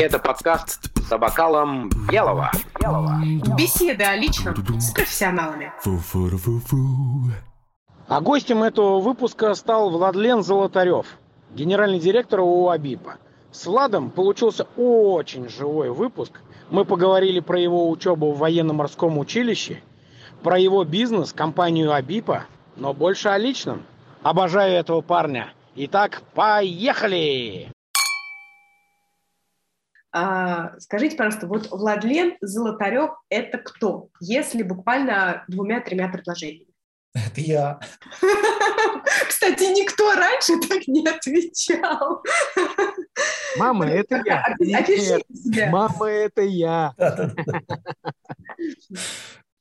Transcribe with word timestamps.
Это 0.00 0.18
подкаст 0.18 0.90
за 1.08 1.18
бокалом 1.18 1.88
белого. 2.10 2.50
белого. 2.80 3.20
Беседы 3.56 4.02
о 4.02 4.16
личном 4.16 4.56
с 4.80 4.90
профессионалами. 4.90 5.72
А 8.08 8.20
гостем 8.20 8.62
этого 8.62 9.00
выпуска 9.00 9.54
стал 9.54 9.90
Владлен 9.90 10.42
Золотарев, 10.42 11.06
генеральный 11.54 12.00
директор 12.00 12.40
ООО 12.40 12.70
«Абипа». 12.70 13.18
С 13.52 13.66
Владом 13.66 14.10
получился 14.10 14.66
очень 14.76 15.48
живой 15.48 15.90
выпуск. 15.90 16.40
Мы 16.70 16.84
поговорили 16.84 17.40
про 17.40 17.58
его 17.58 17.88
учебу 17.88 18.32
в 18.32 18.38
военно-морском 18.38 19.18
училище, 19.18 19.80
про 20.42 20.58
его 20.58 20.82
бизнес, 20.84 21.32
компанию 21.32 21.92
«Абипа», 21.92 22.44
но 22.74 22.92
больше 22.92 23.28
о 23.28 23.38
личном. 23.38 23.82
Обожаю 24.22 24.74
этого 24.74 25.00
парня. 25.00 25.52
Итак, 25.78 26.22
поехали! 26.32 27.70
А, 30.10 30.80
скажите, 30.80 31.16
пожалуйста, 31.16 31.46
вот 31.46 31.70
Владлен 31.70 32.34
Золотарев– 32.40 33.10
это 33.28 33.58
кто? 33.58 34.08
Если 34.18 34.62
буквально 34.62 35.44
двумя-тремя 35.48 36.08
предложениями. 36.08 36.72
Это 37.12 37.42
я. 37.42 37.78
Кстати, 39.28 39.64
никто 39.78 40.14
раньше 40.14 40.54
так 40.66 40.88
не 40.88 41.06
отвечал. 41.06 42.22
Мама, 43.58 43.86
это 43.86 44.22
я. 44.24 44.46
Опишите 44.78 45.26
себя. 45.34 45.70
Мама, 45.70 46.06
это 46.06 46.40
я. 46.40 46.94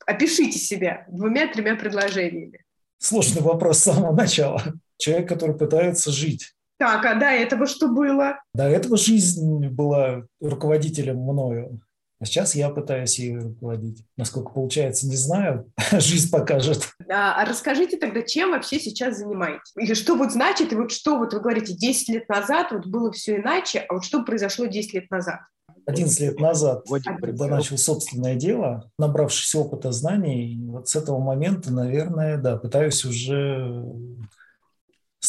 Опишите 0.05 0.60
себя 0.60 1.05
двумя-тремя 1.10 1.76
предложениями. 1.76 2.63
Сложный 3.00 3.41
вопрос 3.41 3.80
с 3.80 3.84
самого 3.84 4.16
начала. 4.16 4.62
Человек, 4.98 5.30
который 5.30 5.58
пытается 5.58 6.12
жить. 6.12 6.54
Так, 6.77 7.05
а 7.05 7.16
до 7.16 7.27
этого 7.27 7.67
что 7.67 7.88
было? 7.88 8.40
До 8.54 8.63
этого 8.63 8.98
жизнь 8.98 9.68
была 9.68 10.23
руководителем 10.41 11.18
мною. 11.18 11.82
А 12.20 12.26
сейчас 12.26 12.55
я 12.55 12.70
пытаюсь 12.70 13.20
ее 13.20 13.40
руководить. 13.40 14.04
Насколько 14.18 14.52
получается, 14.52 15.05
не 15.07 15.18
знаю. 15.18 15.70
Жизнь 15.91 16.32
покажет. 16.32 16.90
А, 17.10 17.41
а 17.41 17.46
расскажите 17.46 17.98
тогда, 17.98 18.21
чем 18.21 18.52
вообще 18.52 18.79
сейчас 18.79 19.18
занимаетесь? 19.18 19.74
И 19.77 19.93
что 19.93 20.15
вот 20.15 20.32
значит, 20.32 20.71
и 20.71 20.76
вот 20.76 20.91
что 20.91 21.18
вот 21.18 21.34
вы 21.34 21.41
говорите, 21.41 21.74
10 21.74 22.09
лет 22.09 22.30
назад 22.30 22.71
вот 22.71 22.87
было 22.87 23.12
все 23.12 23.37
иначе, 23.37 23.80
а 23.80 23.96
вот 23.96 24.05
что 24.05 24.24
произошло 24.24 24.65
10 24.65 24.93
лет 24.93 25.12
назад? 25.12 25.41
11 25.87 26.20
лет 26.21 26.40
назад, 26.40 26.85
когда 27.21 27.48
начал 27.48 27.77
собственное 27.77 28.35
дело, 28.35 28.90
набравшись 28.98 29.54
опыта, 29.54 29.91
знаний, 29.91 30.59
вот 30.68 30.87
с 30.87 30.96
этого 30.96 31.20
момента, 31.20 31.71
наверное, 31.71 32.37
да, 32.37 32.57
пытаюсь 32.57 33.05
уже 33.05 33.84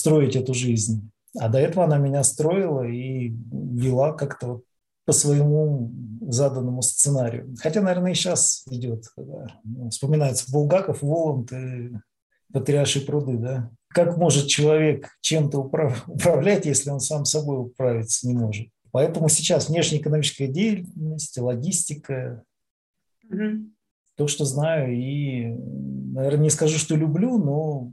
строить 0.06 0.36
эту 0.36 0.54
жизнь. 0.54 1.10
А 1.38 1.48
до 1.48 1.58
этого 1.58 1.84
она 1.84 1.98
меня 1.98 2.22
строила 2.22 2.86
и 2.86 3.28
вела 3.28 4.12
как-то 4.12 4.46
вот 4.46 4.64
по 5.04 5.12
своему 5.12 5.92
заданному 6.30 6.82
сценарию. 6.82 7.54
Хотя, 7.60 7.82
наверное, 7.82 8.12
и 8.12 8.14
сейчас 8.14 8.64
идет. 8.70 9.04
Когда, 9.16 9.46
вспоминается 9.90 10.50
Булгаков, 10.50 11.02
Воланд 11.02 11.52
и 11.52 11.92
Патриаршие 12.52 13.04
пруды, 13.04 13.36
да? 13.36 13.70
Как 13.88 14.16
может 14.16 14.46
человек 14.46 15.08
чем-то 15.20 15.58
управ- 15.58 16.04
управлять, 16.08 16.66
если 16.66 16.90
он 16.90 17.00
сам 17.00 17.24
собой 17.24 17.60
управиться 17.60 18.26
не 18.28 18.34
может? 18.34 18.68
Поэтому 18.92 19.28
сейчас 19.28 19.68
внешнеэкономическая 19.68 20.48
деятельность, 20.48 21.36
логистика, 21.38 22.42
Мгм. 23.28 23.72
то, 24.16 24.28
что 24.28 24.44
знаю, 24.44 24.94
и, 24.96 25.46
наверное, 26.14 26.44
не 26.44 26.50
скажу, 26.50 26.78
что 26.78 26.96
люблю, 26.96 27.38
но 27.38 27.92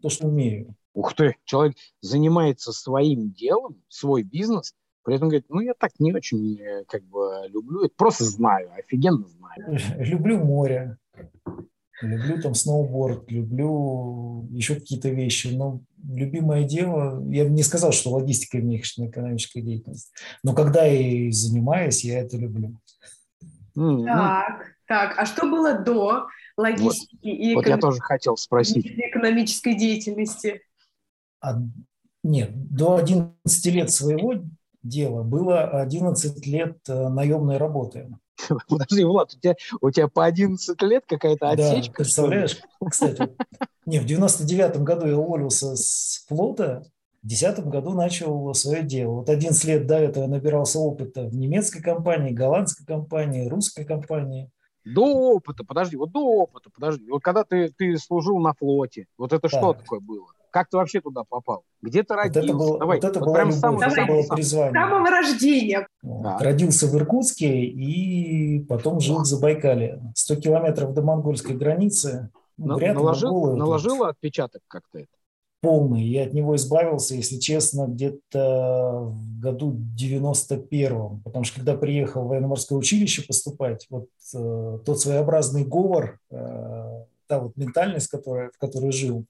то, 0.00 0.08
что 0.10 0.28
умею. 0.28 0.74
Ух 0.94 1.14
ты, 1.14 1.36
человек 1.44 1.76
занимается 2.00 2.72
своим 2.72 3.32
делом, 3.32 3.82
свой 3.88 4.22
бизнес, 4.22 4.74
при 5.04 5.16
этом 5.16 5.28
говорит, 5.28 5.46
ну, 5.48 5.60
я 5.60 5.72
так 5.74 5.92
не 5.98 6.12
очень 6.12 6.60
э, 6.60 6.84
как 6.86 7.02
бы 7.04 7.46
люблю, 7.48 7.84
это 7.84 7.94
просто 7.96 8.24
знаю, 8.24 8.70
офигенно 8.74 9.26
знаю. 9.26 9.78
Люблю 9.98 10.38
море, 10.38 10.98
люблю 12.02 12.40
там 12.40 12.54
сноуборд, 12.54 13.30
люблю 13.30 14.46
еще 14.50 14.74
какие-то 14.74 15.08
вещи, 15.08 15.48
но 15.48 15.80
любимое 16.04 16.64
дело, 16.64 17.24
я 17.30 17.44
бы 17.44 17.50
не 17.50 17.62
сказал, 17.62 17.92
что 17.92 18.10
логистика 18.10 18.58
и 18.58 18.60
внешнеэкономическая 18.60 19.62
деятельность, 19.62 20.12
но 20.44 20.54
когда 20.54 20.84
я 20.84 20.92
ей 21.00 21.32
занимаюсь, 21.32 22.04
я 22.04 22.20
это 22.20 22.36
люблю. 22.36 22.78
Ну, 23.74 24.04
Так, 24.04 24.74
так, 24.86 25.18
а 25.18 25.24
что 25.26 25.42
было 25.50 25.78
до 25.78 26.26
логистики 26.56 27.16
и 27.26 27.54
вот 27.54 27.66
я 27.66 27.76
эконом- 27.76 27.80
тоже 27.80 28.00
хотел 28.00 28.36
спросить. 28.36 28.84
экономической 28.86 29.74
деятельности? 29.74 30.60
Нет, 32.24 32.50
до 32.70 32.96
11 32.96 33.66
лет 33.66 33.90
своего 33.90 34.34
дела 34.82 35.22
было 35.22 35.62
11 35.82 36.46
лет 36.46 36.78
э, 36.88 37.08
наемной 37.08 37.56
работы. 37.56 38.08
Подожди, 38.68 39.04
Влад, 39.04 39.34
у 39.34 39.38
тебя, 39.38 39.54
у 39.80 39.90
тебя 39.90 40.08
по 40.08 40.24
11 40.24 40.80
лет 40.82 41.04
какая-то 41.06 41.46
Да, 41.46 41.50
отсечка? 41.52 42.04
что 42.04 42.26
ли? 42.26 42.30
представляешь? 42.44 42.60
Кстати, 42.88 43.36
не, 43.86 43.98
в 43.98 44.04
99 44.06 44.78
году 44.82 45.06
я 45.06 45.16
уволился 45.16 45.76
с 45.76 46.24
флота, 46.28 46.84
в 47.22 47.28
2010 47.28 47.66
году 47.66 47.90
начал 47.92 48.52
свое 48.54 48.82
дело. 48.82 49.14
Вот 49.16 49.28
11 49.30 49.64
лет 49.64 49.86
до 49.86 49.96
этого 49.98 50.26
набирался 50.26 50.78
опыта 50.80 51.24
в 51.24 51.34
немецкой 51.36 51.80
компании, 51.82 52.32
голландской 52.32 52.84
компании, 52.86 53.48
русской 53.48 53.84
компании. 53.84 54.50
До 54.84 55.34
опыта, 55.34 55.64
подожди, 55.64 55.96
вот 55.96 56.10
до 56.10 56.20
опыта, 56.24 56.70
подожди. 56.74 57.08
Вот 57.08 57.22
когда 57.22 57.44
ты, 57.44 57.68
ты 57.68 57.96
служил 57.98 58.38
на 58.40 58.52
флоте, 58.54 59.06
вот 59.16 59.32
это 59.32 59.48
что 59.48 59.72
Так. 59.72 59.82
такое 59.82 60.00
было? 60.00 60.26
Как 60.52 60.68
ты 60.68 60.76
вообще 60.76 61.00
туда 61.00 61.22
попал? 61.24 61.64
Где 61.80 62.02
ты 62.02 62.12
Вот 62.14 62.20
родился? 62.24 62.40
это, 62.48 62.56
было, 62.58 62.78
Давай, 62.78 63.00
вот 63.00 63.04
это 63.10 63.18
вот 63.18 63.24
была 63.26 63.34
прям 63.36 63.48
это 63.48 63.60
Давай. 63.62 64.06
было 64.06 64.22
С 64.22 64.28
призвание. 64.28 64.72
самого 64.72 65.10
рождения. 65.10 65.88
Вот. 66.02 66.22
Так. 66.24 66.40
Родился 66.42 66.86
в 66.86 66.94
Иркутске 66.96 67.64
и 67.64 68.60
потом 68.68 69.00
жил 69.00 69.20
в 69.20 69.24
Забайкале. 69.24 70.02
100 70.14 70.36
километров 70.36 70.92
до 70.92 71.00
монгольской 71.02 71.56
границы. 71.56 72.28
Ну, 72.58 72.66
На- 72.66 72.74
вряд 72.76 72.90
ли 72.96 73.02
наложил, 73.02 73.30
монголы 73.32 73.56
наложила 73.56 74.08
отпечаток 74.10 74.60
как-то 74.68 74.98
это? 74.98 75.08
полный. 75.62 76.02
Я 76.02 76.24
от 76.24 76.34
него 76.34 76.56
избавился, 76.56 77.14
если 77.14 77.38
честно, 77.38 77.86
где-то 77.86 78.98
в 79.06 79.40
году 79.40 79.74
91-м. 79.96 81.20
Потому 81.22 81.44
что 81.44 81.56
когда 81.56 81.76
приехал 81.76 82.24
в 82.24 82.28
военно-морское 82.28 82.76
училище 82.78 83.22
поступать, 83.26 83.86
вот 83.88 84.08
э, 84.34 84.78
тот 84.84 85.00
своеобразный 85.00 85.64
говор, 85.64 86.18
э, 86.30 87.04
та 87.28 87.38
вот 87.38 87.56
ментальность, 87.56 88.08
которая, 88.08 88.50
в 88.52 88.58
которой 88.58 88.90
жил, 88.92 89.24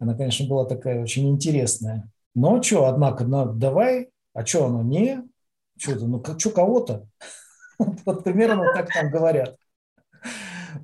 она, 0.00 0.14
конечно, 0.14 0.48
была 0.48 0.64
такая 0.64 1.02
очень 1.02 1.28
интересная. 1.28 2.10
Но 2.34 2.60
что, 2.62 2.86
однако, 2.86 3.24
ну, 3.24 3.52
давай, 3.52 4.08
а 4.32 4.44
что 4.44 4.66
оно 4.66 4.82
не? 4.82 5.22
Что-то, 5.76 6.06
ну, 6.06 6.22
что 6.38 6.50
кого-то? 6.50 7.06
Вот 8.04 8.24
примерно 8.24 8.64
так 8.74 8.92
там 8.92 9.10
говорят. 9.10 9.56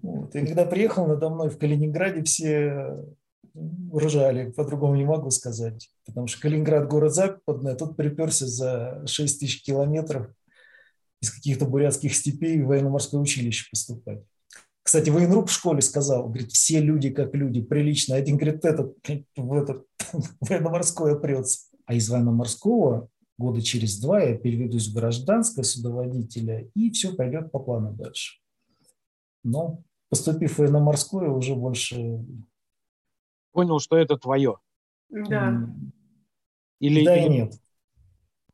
Вот. 0.03 0.35
И 0.35 0.47
когда 0.47 0.65
приехал 0.65 1.07
надо 1.07 1.29
мной 1.29 1.51
в 1.51 1.59
Калининграде, 1.59 2.23
все 2.23 3.05
ржали, 3.95 4.51
по-другому 4.51 4.97
не 4.97 5.05
могу 5.05 5.31
сказать. 5.31 5.91
Потому 6.07 6.27
что 6.27 6.41
Калининград 6.41 6.89
город 6.89 7.15
западный, 7.15 7.73
а 7.73 7.77
тут 7.77 7.97
приперся 7.97 8.47
за 8.47 9.03
6 9.07 9.41
тысяч 9.41 9.63
километров 9.63 10.29
из 11.21 11.31
каких-то 11.31 11.67
бурятских 11.67 12.15
степей 12.15 12.63
в 12.63 12.67
военно-морское 12.67 13.21
училище 13.21 13.69
поступать. 13.71 14.23
Кстати, 14.87 15.11
военрук 15.11 15.49
в 15.49 15.53
школе 15.53 15.81
сказал, 15.81 16.29
говорит, 16.29 16.53
все 16.53 16.81
люди 16.81 17.11
как 17.11 17.35
люди, 17.35 17.61
прилично. 17.61 18.15
Один 18.15 18.37
говорит, 18.37 18.65
этот 18.65 18.97
в 19.37 19.53
этот 19.53 19.85
военно-морское 20.41 21.17
прется. 21.17 21.67
А 21.87 21.95
из 21.95 22.09
военно-морского 22.09 23.09
года 23.37 23.61
через 23.63 23.99
два 23.99 24.21
я 24.23 24.39
переведусь 24.39 24.87
в 24.87 24.95
гражданское 24.95 25.65
судоводителя, 25.65 26.71
и 26.77 26.93
все 26.93 27.17
пойдет 27.17 27.51
по 27.51 27.59
плану 27.59 27.95
дальше. 27.95 28.41
Но 29.43 29.83
поступив 30.09 30.55
в 30.55 30.59
военно-морское, 30.61 31.31
уже 31.31 31.57
больше... 31.57 32.25
Понял, 33.51 33.81
что 33.81 33.97
это 33.97 34.17
твое. 34.17 34.59
Да. 35.09 35.69
Или, 36.79 37.05
да 37.05 37.17
и 37.17 37.27
или- 37.27 37.29
нет. 37.29 37.55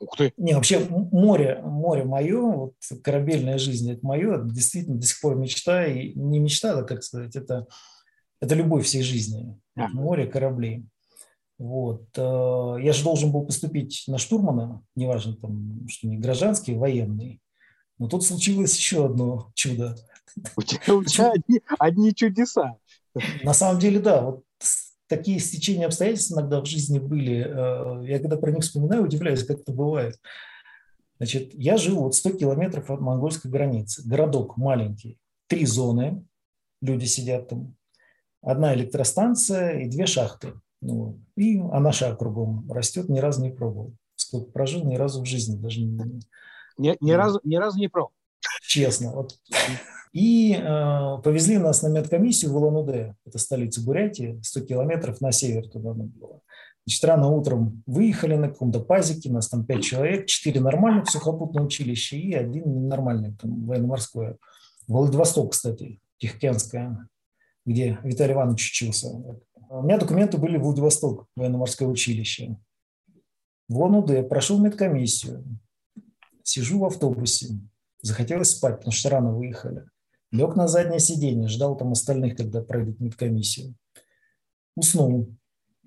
Ух 0.03 0.17
ты. 0.17 0.33
Не, 0.37 0.55
вообще 0.55 0.81
море, 0.89 1.61
море 1.63 2.05
мое, 2.05 2.41
вот 2.41 2.75
корабельная 3.05 3.59
жизнь 3.59 3.91
это 3.91 4.05
мое, 4.05 4.35
это 4.35 4.49
действительно 4.49 4.97
до 4.97 5.07
сих 5.07 5.21
пор 5.21 5.37
мечта, 5.37 5.87
и 5.87 6.13
не 6.15 6.41
мечта, 6.41 6.79
а 6.79 6.83
как 6.83 7.05
сказать, 7.05 7.37
это, 7.37 7.67
это 8.41 8.55
любовь 8.57 8.85
всей 8.85 9.03
жизни. 9.03 9.57
Ага. 9.77 9.95
Море, 9.95 10.27
корабли. 10.27 10.85
Вот. 11.59 12.07
э, 12.17 12.77
Я 12.83 12.93
же 12.93 13.05
должен 13.05 13.31
был 13.31 13.47
поступить 13.47 14.03
на 14.09 14.19
штурмана, 14.19 14.83
неважно, 14.97 15.37
там, 15.37 15.87
что 15.89 16.09
не 16.09 16.19
гражданский, 16.19 16.75
военный. 16.75 17.41
Но 17.99 18.09
тут 18.09 18.25
случилось 18.25 18.77
еще 18.77 19.07
одно 19.07 19.53
чудо. 19.55 19.95
У 20.57 20.63
тебя, 20.63 20.95
у 20.95 21.05
тебя 21.05 21.31
одни, 21.31 21.61
одни 21.79 22.15
чудеса. 22.15 22.77
На 23.45 23.55
самом 23.55 23.79
деле, 23.79 24.01
да, 24.01 24.23
вот 24.23 24.45
такие 25.13 25.39
стечения 25.41 25.85
обстоятельств 25.85 26.33
иногда 26.33 26.63
в 26.63 26.67
жизни 26.67 26.99
были. 26.99 27.45
Э, 27.47 28.03
Я 28.07 28.19
когда 28.19 28.39
про 28.39 28.51
них 28.51 28.63
вспоминаю, 28.63 29.05
удивляюсь, 29.05 29.45
как 29.45 29.61
это 29.61 29.73
бывает. 29.73 30.19
Значит, 31.19 31.53
я 31.53 31.77
жил 31.77 32.01
вот 32.01 32.15
100 32.15 32.31
километров 32.39 32.91
от 32.91 33.01
монгольской 33.01 33.49
границы. 33.49 34.03
Городок 34.09 34.57
маленький. 34.57 35.19
Три 35.49 35.67
зоны. 35.67 36.25
Люди 36.81 37.05
сидят 37.05 37.49
там. 37.49 37.77
Одна 38.41 38.75
электростанция 38.75 39.81
и 39.81 39.89
две 39.89 40.07
шахты. 40.07 40.55
Ну, 40.81 41.21
и, 41.37 41.59
а 41.59 41.79
наша 41.79 42.17
кругом 42.17 42.71
растет, 42.73 43.11
ни 43.11 43.19
разу 43.19 43.43
не 43.43 43.51
пробовал. 43.51 43.93
Сколько 44.17 44.51
прожил, 44.51 44.83
ни 44.83 44.97
разу 44.97 45.23
в 45.23 45.27
жизни 45.27 45.57
даже 45.57 45.83
не... 45.83 46.23
Ни, 46.79 46.97
ни, 47.01 47.13
разу, 47.13 47.39
ни 47.45 47.57
разу 47.57 47.79
не 47.79 47.89
пробовал? 47.89 48.15
Честно. 48.63 49.13
Вот. 49.13 49.39
И 50.13 50.55
э, 50.55 51.19
повезли 51.25 51.57
нас 51.57 51.83
на 51.83 51.89
медкомиссию 51.89 52.53
в 52.53 52.57
Улан-Удэ, 52.57 53.15
это 53.25 53.39
столица 53.39 53.83
Бурятии, 53.83 54.39
100 54.43 54.61
километров 54.61 55.21
на 55.23 55.33
север 55.33 55.69
туда 55.69 55.95
надо 55.95 56.11
было. 56.11 56.41
Значит, 56.85 57.05
рано 57.05 57.29
утром 57.29 57.83
выехали 57.87 58.35
на 58.35 58.49
каком-то 58.49 58.81
пазике, 58.81 59.31
нас 59.31 59.49
там 59.49 59.65
пять 59.65 59.85
человек, 59.85 60.27
четыре 60.27 60.61
нормальных 60.61 61.09
сухопутного 61.09 61.67
училища 61.67 62.17
и 62.17 62.35
один 62.35 62.65
ненормальный, 62.65 63.35
там, 63.41 63.65
военно-морское. 63.65 64.37
Владивосток, 64.89 65.53
кстати, 65.53 66.01
Тихоокеанское, 66.19 67.09
где 67.65 67.99
Виталий 68.03 68.35
Иванович 68.35 68.71
учился. 68.71 69.09
У 69.09 69.83
меня 69.83 69.97
документы 69.97 70.37
были 70.37 70.59
в 70.59 70.63
Владивосток, 70.63 71.27
военно-морское 71.37 71.89
училище. 71.89 72.59
В 73.69 73.83
ОНУД 73.83 74.29
прошел 74.29 74.59
медкомиссию, 74.59 75.45
сижу 76.43 76.81
в 76.81 76.85
автобусе, 76.85 77.61
захотелось 78.03 78.51
спать, 78.51 78.79
потому 78.79 78.93
что 78.93 79.09
рано 79.09 79.33
выехали. 79.33 79.87
Лег 80.33 80.57
на 80.57 80.67
заднее 80.67 80.99
сиденье, 80.99 81.49
ждал 81.49 81.77
там 81.77 81.93
остальных, 81.93 82.37
когда 82.37 82.63
пройдут 82.63 83.01
медкомиссию. 83.01 83.75
Уснул 84.75 85.29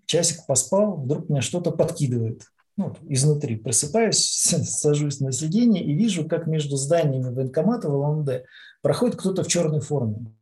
часик 0.06 0.46
поспал, 0.46 0.98
вдруг 0.98 1.30
меня 1.30 1.42
что-то 1.42 1.72
подкидывает. 1.72 2.44
Ну, 2.78 2.94
изнутри 3.08 3.56
просыпаюсь, 3.56 4.18
сажусь 4.20 5.20
на 5.20 5.32
сиденье 5.32 5.84
и 5.84 5.94
вижу, 5.94 6.28
как 6.28 6.46
между 6.48 6.76
зданиями 6.76 7.34
военкомата 7.34 7.90
в 7.90 7.96
ЛНД 7.96 8.44
проходит 8.82 9.16
кто-то 9.16 9.44
в 9.44 9.48
черной 9.48 9.80
форме. 9.80 10.34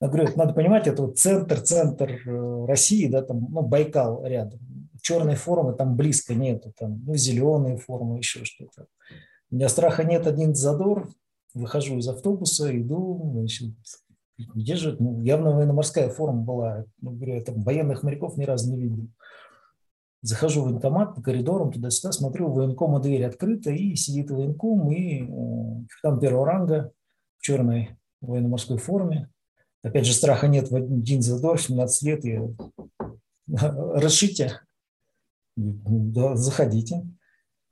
Я 0.00 0.08
говорю, 0.08 0.28
надо 0.36 0.54
понимать, 0.54 0.86
это 0.86 1.02
вот 1.02 1.18
центр, 1.18 1.60
центр 1.60 2.12
э, 2.26 2.64
России, 2.66 3.06
да, 3.08 3.22
там, 3.22 3.48
ну, 3.50 3.62
Байкал 3.62 4.24
рядом. 4.24 4.60
Черной 5.02 5.34
формы 5.34 5.74
там 5.74 5.96
близко 5.96 6.34
нету, 6.34 6.72
там, 6.78 7.02
ну, 7.04 7.16
зеленые 7.16 7.76
формы, 7.76 8.18
еще 8.18 8.44
что-то. 8.44 8.86
У 9.50 9.56
меня 9.56 9.68
страха 9.68 10.04
нет, 10.04 10.26
один 10.26 10.54
задор, 10.54 11.10
выхожу 11.54 11.98
из 11.98 12.08
автобуса, 12.08 12.76
иду, 12.78 13.30
значит, 13.34 13.74
где 14.54 14.76
же, 14.76 14.96
ну, 14.98 15.20
явно 15.20 15.52
военно-морская 15.52 16.08
форма 16.10 16.42
была. 16.42 16.84
Ну, 17.00 17.12
говорю, 17.12 17.34
я 17.34 17.40
там 17.42 17.62
военных 17.62 18.02
моряков 18.02 18.36
ни 18.36 18.44
разу 18.44 18.72
не 18.72 18.82
видел. 18.82 19.08
Захожу 20.22 20.62
в 20.62 20.64
военкомат 20.66 21.14
по 21.14 21.22
коридорам, 21.22 21.72
туда-сюда, 21.72 22.12
смотрю, 22.12 22.50
военкома 22.50 23.00
дверь 23.00 23.24
открыта, 23.24 23.70
и 23.70 23.94
сидит 23.94 24.30
военком, 24.30 24.90
и 24.92 25.22
э, 25.22 25.84
капитан 25.88 26.20
первого 26.20 26.46
ранга 26.46 26.92
в 27.38 27.42
черной 27.42 27.96
военно-морской 28.20 28.76
форме. 28.76 29.30
Опять 29.82 30.06
же, 30.06 30.12
страха 30.12 30.46
нет, 30.46 30.70
один 30.70 31.22
задор, 31.22 31.58
17 31.58 32.02
лет, 32.02 32.24
и 32.26 32.38
расшите. 33.48 34.60
Да, 35.56 36.36
заходите. 36.36 37.06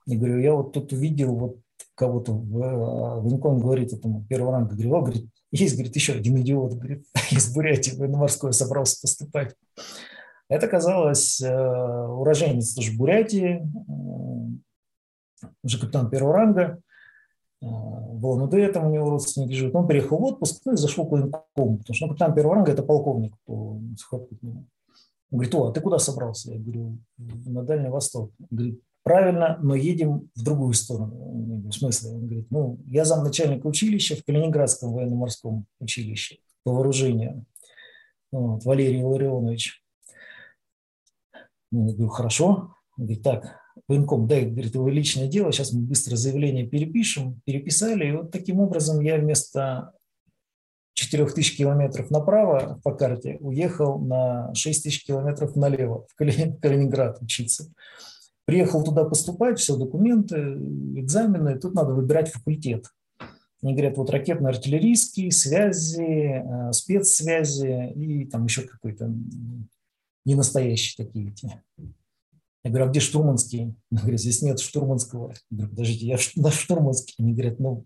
Я 0.07 0.17
говорю, 0.17 0.39
я 0.39 0.53
вот 0.55 0.73
тут 0.73 0.91
увидел 0.91 1.35
вот 1.35 1.59
кого-то, 1.99 2.31
военком 2.31 3.59
говорит 3.59 3.91
этому 3.91 4.23
первого 4.29 4.53
ранга, 4.53 4.73
говорю, 4.73 5.01
говорит, 5.01 5.29
есть, 5.51 5.75
говорит, 5.75 5.95
еще 5.95 6.13
один 6.13 6.39
идиот, 6.39 6.75
говорит, 6.75 7.05
из 7.31 7.53
Бурятии 7.53 7.95
военно-морской 7.95 8.53
собрался 8.53 9.01
поступать. 9.01 9.53
Это 10.47 10.67
казалось 10.67 11.41
э, 11.41 12.07
уроженец 12.07 12.73
тоже 12.73 12.97
Бурятии, 12.97 13.61
э, 15.41 15.45
уже 15.61 15.79
капитан 15.79 16.09
первого 16.09 16.33
ранга, 16.33 16.79
э, 17.61 17.65
в 17.65 18.25
ЛНД 18.25 18.73
там 18.73 18.87
у 18.87 18.91
него 18.91 19.09
родственники 19.09 19.53
живут. 19.53 19.75
Он 19.75 19.87
приехал 19.87 20.17
в 20.17 20.23
отпуск 20.23 20.61
ну, 20.65 20.73
и 20.73 20.77
зашел 20.77 21.05
к 21.05 21.11
военкому, 21.11 21.79
потому 21.79 21.93
что 21.93 22.05
ну, 22.05 22.13
капитан 22.13 22.33
первого 22.33 22.55
ранга– 22.55 22.71
это 22.73 22.81
полковник 22.81 23.35
по 23.45 23.79
сухопутному. 23.97 24.65
Он 25.31 25.37
говорит, 25.37 25.53
о, 25.53 25.67
а 25.67 25.73
ты 25.73 25.81
куда 25.81 25.99
собрался? 25.99 26.53
Я 26.53 26.59
говорю, 26.59 26.97
на 27.17 27.61
Дальний 27.61 27.89
Восток. 27.89 28.31
Он 28.39 28.47
говорит, 28.49 28.81
правильно, 29.09 29.57
но 29.63 29.73
едем 29.73 30.29
в 30.35 30.43
другую 30.43 30.73
сторону. 30.73 31.63
В 31.67 31.71
смысле? 31.71 32.11
Он 32.11 32.27
говорит, 32.27 32.51
ну, 32.51 32.77
я 32.85 33.05
замначальника 33.05 33.65
училища 33.65 34.15
в 34.15 34.23
Калининградском 34.23 34.93
военно-морском 34.93 35.65
училище 35.79 36.37
по 36.63 36.73
вооружению. 36.73 37.43
Вот, 38.31 38.63
Валерий 38.65 39.01
Ларионович. 39.01 39.83
Ну, 41.71 41.87
я 41.87 41.93
говорю, 41.95 42.09
хорошо. 42.09 42.75
Он 42.97 43.05
говорит, 43.05 43.23
так, 43.23 43.55
военком, 43.87 44.27
дай, 44.27 44.45
говорит, 44.45 44.75
его 44.75 44.87
личное 44.89 45.27
дело, 45.27 45.51
сейчас 45.51 45.73
мы 45.73 45.81
быстро 45.81 46.15
заявление 46.15 46.67
перепишем. 46.67 47.41
Переписали, 47.45 48.09
и 48.09 48.11
вот 48.11 48.29
таким 48.29 48.59
образом 48.59 48.99
я 49.01 49.17
вместо 49.17 49.91
4000 50.93 51.57
километров 51.57 52.11
направо 52.11 52.79
по 52.83 52.93
карте 52.93 53.37
уехал 53.39 53.97
на 53.97 54.53
6000 54.53 55.03
километров 55.03 55.55
налево 55.55 56.05
в 56.09 56.15
Калининград 56.15 57.17
учиться. 57.23 57.71
Приехал 58.49 58.83
туда 58.83 59.05
поступать, 59.05 59.59
все 59.59 59.77
документы, 59.77 60.35
экзамены, 60.95 61.59
тут 61.59 61.75
надо 61.75 61.93
выбирать 61.93 62.31
факультет. 62.31 62.87
Они 63.61 63.73
говорят, 63.73 63.95
вот 63.95 64.09
ракетно-артиллерийские, 64.09 65.29
связи, 65.29 66.41
э, 66.43 66.73
спецсвязи 66.73 67.93
и 67.93 68.25
там 68.25 68.45
еще 68.45 68.63
какой-то 68.63 69.13
ненастоящие 70.25 71.05
такие 71.05 71.29
эти. 71.29 71.61
Я 72.63 72.71
говорю, 72.71 72.85
а 72.85 72.89
где 72.89 73.01
штурманский? 73.01 73.75
Они 73.91 74.01
говорят, 74.01 74.19
здесь 74.19 74.41
нет 74.41 74.59
штурманского. 74.59 75.31
Я 75.51 75.57
говорю, 75.57 75.69
подождите, 75.69 76.07
я 76.07 76.17
на 76.35 76.49
штурманский. 76.49 77.13
Они 77.19 77.33
говорят, 77.33 77.59
ну, 77.59 77.85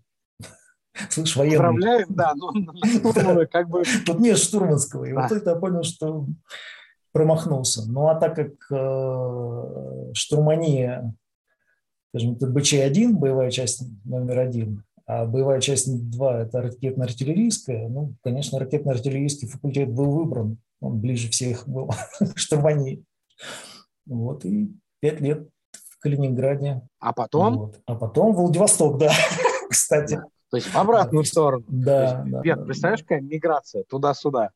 слышь, 1.10 1.36
военный. 1.36 1.58
Поздравляю, 1.58 2.06
да, 2.08 2.32
но 2.36 3.46
как 3.52 3.68
бы... 3.68 3.82
Тут 4.06 4.18
нет 4.18 4.38
штурманского. 4.38 5.04
И 5.04 5.12
вот 5.12 5.30
это 5.30 5.50
я 5.50 5.56
понял, 5.56 5.82
что 5.82 6.26
промахнулся. 7.14 7.82
Ну 7.86 8.08
а 8.08 8.16
так 8.16 8.34
как 8.34 8.52
э, 8.72 10.12
штурмания, 10.14 11.14
скажем, 12.10 12.34
это 12.34 12.48
БЧ-1, 12.48 13.12
боевая 13.12 13.52
часть 13.52 13.84
номер 14.04 14.40
один, 14.40 14.82
а 15.06 15.24
боевая 15.24 15.60
часть 15.60 16.10
2– 16.10 16.40
это 16.42 16.60
ракетно-артиллерийская, 16.60 17.88
ну, 17.88 18.14
конечно, 18.22 18.58
ракетно-артиллерийский 18.58 19.46
факультет 19.46 19.92
был 19.92 20.10
выбран, 20.10 20.58
он 20.80 21.00
ближе 21.00 21.30
всех 21.30 21.68
был 21.68 21.88
к 22.18 22.36
штурмании. 22.36 23.04
Вот, 24.06 24.44
и 24.44 24.74
пять 25.00 25.20
лет 25.20 25.48
в 25.72 25.98
Калининграде. 26.00 26.82
А 26.98 27.12
потом? 27.12 27.58
Вот. 27.58 27.80
А 27.86 27.94
потом 27.94 28.34
Владивосток, 28.34 28.98
да, 28.98 29.12
кстати. 29.70 30.20
То 30.50 30.56
есть 30.56 30.66
в 30.66 30.76
обратную 30.76 31.24
сторону. 31.24 31.64
Да. 31.68 32.24
Есть, 32.24 32.30
да 32.32 32.56
да, 32.56 32.64
представляешь, 32.64 33.02
какая 33.02 33.20
миграция 33.20 33.84
туда-сюда? 33.84 34.50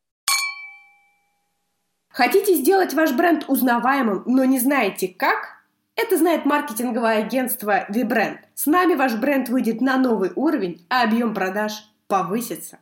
Хотите 2.19 2.55
сделать 2.55 2.95
ваш 2.95 3.13
бренд 3.13 3.45
узнаваемым, 3.47 4.25
но 4.27 4.45
не 4.45 4.59
знаете 4.59 5.07
как? 5.07 5.63
Это 5.95 6.17
знает 6.17 6.47
маркетинговое 6.47 7.19
агентство 7.19 7.89
VBrand. 7.89 8.39
С 8.57 8.67
нами 8.67 8.95
ваш 8.95 9.15
бренд 9.15 9.49
выйдет 9.49 9.81
на 9.81 9.99
новый 9.99 10.33
уровень, 10.35 10.85
а 10.91 11.05
объем 11.05 11.33
продаж 11.33 11.75
повысится 12.09 12.81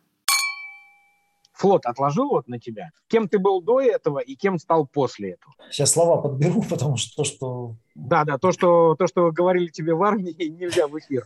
флот 1.57 1.87
отложил 1.87 2.29
вот 2.29 2.49
на 2.49 2.61
тебя. 2.61 2.91
Кем 3.09 3.29
ты 3.29 3.39
был 3.39 3.63
до 3.63 3.81
этого 3.81 4.19
и 4.19 4.35
кем 4.35 4.59
стал 4.59 4.87
после 4.87 5.33
этого? 5.33 5.55
Сейчас 5.71 5.93
слова 5.93 6.21
подберу, 6.21 6.63
потому 6.71 6.97
что 6.97 7.17
то, 7.17 7.25
что... 7.25 7.77
Да, 7.95 8.25
да, 8.25 8.39
то, 8.39 8.53
что, 8.53 8.95
то, 8.95 9.07
что 9.07 9.33
говорили 9.33 9.69
тебе 9.69 9.95
в 9.95 10.03
армии, 10.03 10.35
нельзя 10.49 10.87
в 10.87 10.99
эфир. 10.99 11.25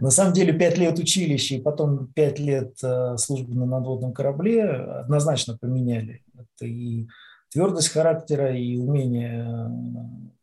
На 0.00 0.10
самом 0.10 0.32
деле 0.32 0.52
пять 0.52 0.78
лет 0.78 0.98
училища 0.98 1.56
и 1.56 1.60
потом 1.60 2.08
пять 2.08 2.38
лет 2.38 2.82
э, 2.82 3.16
службы 3.18 3.54
на 3.54 3.66
надводном 3.66 4.12
корабле 4.12 4.64
однозначно 4.64 5.56
поменяли. 5.58 6.24
Это 6.34 6.66
и 6.66 7.06
твердость 7.52 7.90
характера, 7.90 8.56
и 8.56 8.78
умение 8.78 9.44
э, 9.44 9.68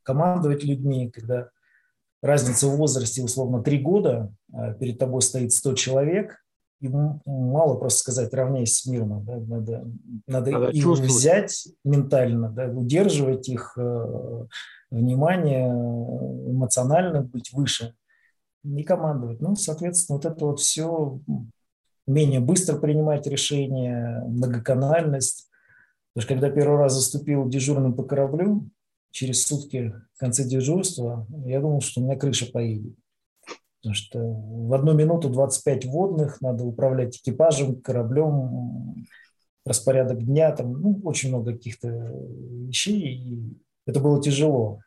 командовать 0.03 0.63
людьми, 0.63 1.09
когда 1.09 1.49
разница 2.21 2.67
в 2.67 2.77
возрасте 2.77 3.23
условно 3.23 3.63
три 3.63 3.79
года, 3.79 4.31
а 4.53 4.73
перед 4.73 4.99
тобой 4.99 5.21
стоит 5.23 5.51
100 5.51 5.73
человек, 5.73 6.37
ему 6.81 7.21
мало 7.25 7.75
просто 7.75 7.99
сказать 7.99 8.33
равняйся 8.33 8.83
смирно, 8.83 9.21
да, 9.21 9.37
надо, 9.37 9.87
надо, 10.27 10.51
надо 10.51 10.67
их 10.71 10.83
чувствовать. 10.83 11.11
взять 11.11 11.67
ментально, 11.83 12.49
да, 12.49 12.67
удерживать 12.67 13.47
их 13.47 13.77
э, 13.77 14.45
внимание, 14.89 15.69
эмоционально 15.69 17.21
быть 17.21 17.53
выше, 17.53 17.93
не 18.63 18.83
командовать. 18.83 19.41
Ну, 19.41 19.55
соответственно, 19.55 20.17
вот 20.17 20.25
это 20.25 20.45
вот 20.45 20.59
все 20.59 21.19
умение 22.07 22.39
быстро 22.39 22.77
принимать 22.77 23.27
решения, 23.27 24.23
многоканальность. 24.27 25.47
Потому 26.13 26.23
что 26.23 26.33
когда 26.33 26.49
первый 26.49 26.77
раз 26.77 26.93
заступил 26.93 27.47
дежурным 27.47 27.93
по 27.93 28.03
кораблю, 28.03 28.69
через 29.11 29.45
сутки 29.45 29.93
в 30.15 30.19
конце 30.19 30.43
дежурства, 30.43 31.27
я 31.45 31.59
думал, 31.59 31.81
что 31.81 32.01
у 32.01 32.03
меня 32.03 32.15
крыша 32.15 32.51
поедет. 32.51 32.95
Потому 33.81 33.95
что 33.95 34.19
в 34.19 34.73
одну 34.75 34.93
минуту 34.93 35.29
25 35.29 35.85
водных, 35.85 36.39
надо 36.39 36.63
управлять 36.63 37.17
экипажем, 37.17 37.81
кораблем, 37.81 39.05
распорядок 39.65 40.23
дня, 40.23 40.51
там 40.51 40.73
ну, 40.73 41.01
очень 41.03 41.29
много 41.29 41.53
каких-то 41.53 41.87
вещей, 41.89 43.15
и 43.15 43.57
это 43.87 43.99
было 43.99 44.21
тяжело. 44.21 44.79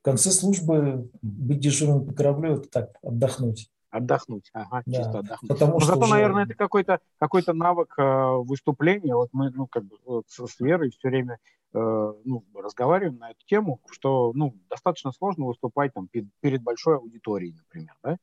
В 0.00 0.04
конце 0.04 0.30
службы 0.30 1.10
быть 1.22 1.58
дежурным 1.58 2.06
по 2.06 2.14
кораблю– 2.14 2.54
это 2.58 2.68
так, 2.68 2.90
отдохнуть. 3.02 3.68
Отдохнуть, 3.90 4.50
ага, 4.52 4.82
да, 4.86 4.96
чисто 4.96 5.18
отдохнуть. 5.20 5.48
Потому 5.48 5.72
Но 5.74 5.80
что 5.80 5.88
зато, 5.94 6.00
уже... 6.02 6.10
наверное, 6.10 6.44
это 6.44 6.54
какой-то 6.54 7.00
какой 7.18 7.42
навык 7.46 7.94
э, 7.98 8.36
выступления. 8.44 9.14
Вот 9.14 9.30
мы, 9.32 9.50
ну, 9.50 9.66
как 9.66 9.84
бы 9.84 9.96
вот 10.04 10.26
с, 10.28 10.46
с 10.46 10.60
Верой 10.60 10.90
все 10.90 11.08
время 11.08 11.38
э, 11.72 11.78
ну, 12.24 12.44
разговариваем 12.54 13.18
на 13.18 13.30
эту 13.30 13.40
тему, 13.46 13.80
что, 13.90 14.32
ну, 14.34 14.54
достаточно 14.68 15.12
сложно 15.12 15.46
выступать 15.46 15.94
там 15.94 16.08
перед, 16.08 16.28
перед 16.40 16.62
большой 16.62 16.96
аудиторией, 16.96 17.54
например, 17.56 17.96
да? 18.02 18.18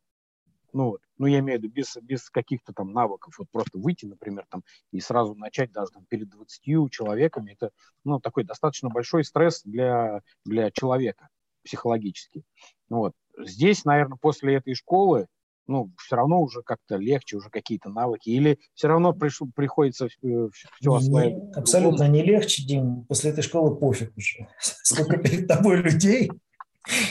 Ну, 0.74 0.86
вот. 0.90 1.02
ну, 1.18 1.28
я 1.28 1.40
имею 1.40 1.60
в 1.60 1.64
виду 1.64 1.74
без, 1.74 1.96
без 2.02 2.30
каких-то 2.30 2.74
там 2.74 2.92
навыков. 2.92 3.36
Вот 3.38 3.48
просто 3.52 3.78
выйти, 3.78 4.06
например, 4.06 4.46
там, 4.50 4.64
и 4.92 5.00
сразу 5.00 5.36
начать 5.36 5.72
даже 5.72 5.92
там, 5.92 6.06
перед 6.10 6.30
20 6.30 6.92
человеками, 6.92 7.54
это 7.54 7.72
ну, 8.04 8.20
такой 8.20 8.44
достаточно 8.44 8.90
большой 8.90 9.24
стресс 9.24 9.62
для, 9.64 10.22
для 10.44 10.72
человека 10.72 11.30
психологически. 11.64 12.44
Вот. 12.90 13.14
Здесь, 13.38 13.86
наверное, 13.86 14.18
после 14.20 14.56
этой 14.56 14.74
школы, 14.74 15.28
ну, 15.68 15.92
все 15.98 16.16
равно 16.16 16.42
уже 16.42 16.62
как-то 16.62 16.98
легче, 16.98 17.38
уже 17.38 17.50
какие-то 17.50 17.90
навыки, 17.90 18.30
или 18.30 18.60
все 18.74 18.88
равно 18.88 19.14
приш, 19.14 19.40
приходится 19.56 20.08
все, 20.10 20.50
все 20.52 20.94
осваивать? 20.94 21.56
Абсолютно 21.56 22.08
не 22.08 22.24
легче, 22.24 22.66
Дим. 22.66 23.06
После 23.06 23.32
этой 23.32 23.44
школы 23.44 23.76
пофиг 23.76 24.12
уже. 24.18 24.48
Сколько 24.60 25.18
перед 25.18 25.48
тобой 25.48 25.78
людей 25.78 26.32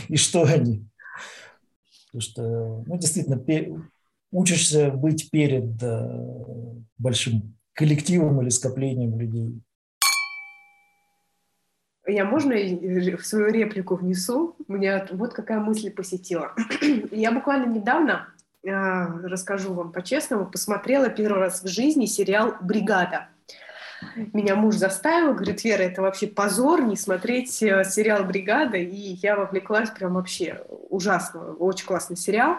и 0.09 0.17
что 0.17 0.43
они. 0.43 0.87
Потому 2.13 2.21
что, 2.21 2.85
ну, 2.87 2.99
действительно, 2.99 3.43
учишься 4.31 4.91
быть 4.91 5.31
перед 5.31 5.83
э, 5.83 6.83
большим 6.99 7.57
коллективом 7.73 8.43
или 8.43 8.51
скоплением 8.51 9.19
людей. 9.19 9.63
Я 12.07 12.27
можно 12.27 12.55
в 12.55 13.25
свою 13.25 13.51
реплику 13.51 13.95
внесу? 13.95 14.57
Меня 14.69 15.07
вот 15.13 15.33
какая 15.33 15.61
мысль 15.61 15.91
посетила. 15.91 16.55
Я 17.13 17.33
буквально 17.33 17.73
недавно, 17.73 18.29
э, 18.63 18.69
расскажу 18.71 19.73
вам 19.73 19.93
по-честному, 19.93 20.51
посмотрела 20.51 21.09
первый 21.09 21.39
раз 21.39 21.63
в 21.63 21.69
жизни 21.69 22.07
сериал 22.07 22.57
«Бригада». 22.61 23.29
Меня 24.33 24.57
муж 24.57 24.77
заставил, 24.77 25.35
говорит, 25.35 25.65
Вера, 25.65 25.83
это 25.83 26.03
вообще 26.03 26.27
позор 26.27 26.83
не 26.83 26.97
смотреть 26.97 27.63
э, 27.63 27.85
сериал 27.85 28.25
«Бригада», 28.25 28.77
и 28.77 29.17
я 29.23 29.37
вовлеклась 29.37 29.91
прям 29.91 30.15
вообще 30.15 30.65
ужасно, 30.91 31.53
очень 31.55 31.87
классный 31.87 32.17
сериал. 32.17 32.59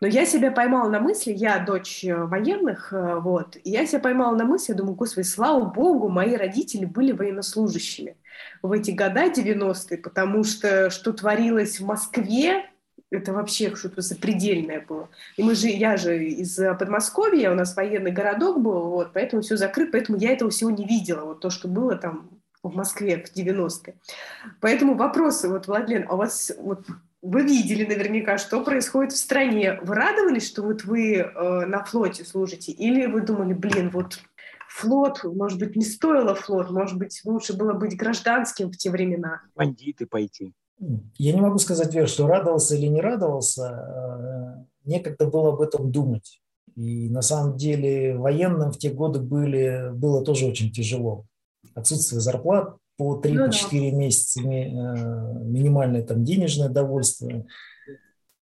Но 0.00 0.06
я 0.06 0.24
себя 0.24 0.50
поймала 0.50 0.88
на 0.88 0.98
мысли, 0.98 1.32
я 1.32 1.58
дочь 1.58 2.04
э, 2.04 2.14
военных, 2.14 2.92
э, 2.92 3.16
вот, 3.16 3.56
и 3.62 3.70
я 3.70 3.86
себя 3.86 4.00
поймала 4.00 4.34
на 4.34 4.44
мысли, 4.44 4.72
я 4.72 4.78
думаю, 4.78 4.94
господи, 4.94 5.26
слава 5.26 5.64
богу, 5.64 6.08
мои 6.08 6.36
родители 6.36 6.86
были 6.86 7.12
военнослужащими 7.12 8.16
в 8.62 8.72
эти 8.72 8.92
года 8.92 9.26
90-е, 9.26 9.98
потому 9.98 10.44
что 10.44 10.88
что 10.90 11.12
творилось 11.12 11.80
в 11.80 11.86
Москве, 11.86 12.64
это 13.10 13.32
вообще 13.32 13.74
что-то 13.74 14.02
запредельное 14.02 14.84
было. 14.86 15.08
И 15.36 15.42
мы 15.42 15.54
же, 15.54 15.68
я 15.68 15.96
же 15.96 16.24
из 16.24 16.56
Подмосковья, 16.56 17.50
у 17.50 17.54
нас 17.54 17.76
военный 17.76 18.12
городок 18.12 18.60
был, 18.60 18.90
вот, 18.90 19.12
поэтому 19.12 19.42
все 19.42 19.56
закрыто, 19.56 19.92
поэтому 19.92 20.18
я 20.18 20.32
этого 20.32 20.50
всего 20.50 20.70
не 20.70 20.84
видела, 20.84 21.24
вот 21.24 21.40
то, 21.40 21.50
что 21.50 21.68
было 21.68 21.96
там 21.96 22.30
в 22.62 22.74
Москве 22.74 23.24
в 23.24 23.36
90-е. 23.36 23.94
Поэтому 24.60 24.94
вопросы, 24.94 25.48
вот, 25.48 25.66
Владлен, 25.66 26.06
а 26.08 26.14
у 26.14 26.18
вас, 26.18 26.52
вот, 26.58 26.86
вы 27.22 27.42
видели 27.42 27.84
наверняка, 27.84 28.38
что 28.38 28.62
происходит 28.64 29.12
в 29.12 29.18
стране. 29.18 29.78
Вы 29.82 29.94
радовались, 29.94 30.46
что 30.46 30.62
вот 30.62 30.84
вы 30.84 31.16
э, 31.16 31.66
на 31.66 31.84
флоте 31.84 32.24
служите? 32.24 32.72
Или 32.72 33.06
вы 33.06 33.20
думали, 33.20 33.52
блин, 33.52 33.90
вот 33.90 34.20
флот, 34.68 35.24
может 35.24 35.58
быть, 35.58 35.76
не 35.76 35.84
стоило 35.84 36.34
флот, 36.34 36.70
может 36.70 36.96
быть, 36.96 37.20
лучше 37.24 37.54
было 37.54 37.74
быть 37.74 37.96
гражданским 37.96 38.70
в 38.70 38.76
те 38.76 38.90
времена? 38.90 39.42
Бандиты 39.54 40.06
пойти. 40.06 40.54
Я 41.18 41.32
не 41.34 41.40
могу 41.40 41.58
сказать, 41.58 41.94
Вер, 41.94 42.08
что 42.08 42.26
радовался 42.26 42.74
или 42.74 42.86
не 42.86 43.00
радовался. 43.00 43.62
Э, 43.64 44.64
некогда 44.84 45.26
было 45.26 45.50
об 45.50 45.60
этом 45.60 45.92
думать. 45.92 46.40
И 46.74 47.10
на 47.10 47.20
самом 47.20 47.56
деле 47.56 48.16
военным 48.16 48.72
в 48.72 48.78
те 48.78 48.90
годы 48.90 49.20
были, 49.20 49.90
было 49.92 50.24
тоже 50.24 50.46
очень 50.46 50.72
тяжело. 50.72 51.26
Отсутствие 51.74 52.20
зарплат 52.20 52.76
по 52.96 53.20
3-4 53.20 53.30
ну, 53.34 53.46
да. 53.46 53.96
месяца, 53.96 54.40
э, 54.40 54.44
минимальное 54.44 56.02
там 56.02 56.24
денежное 56.24 56.70
довольствие. 56.70 57.46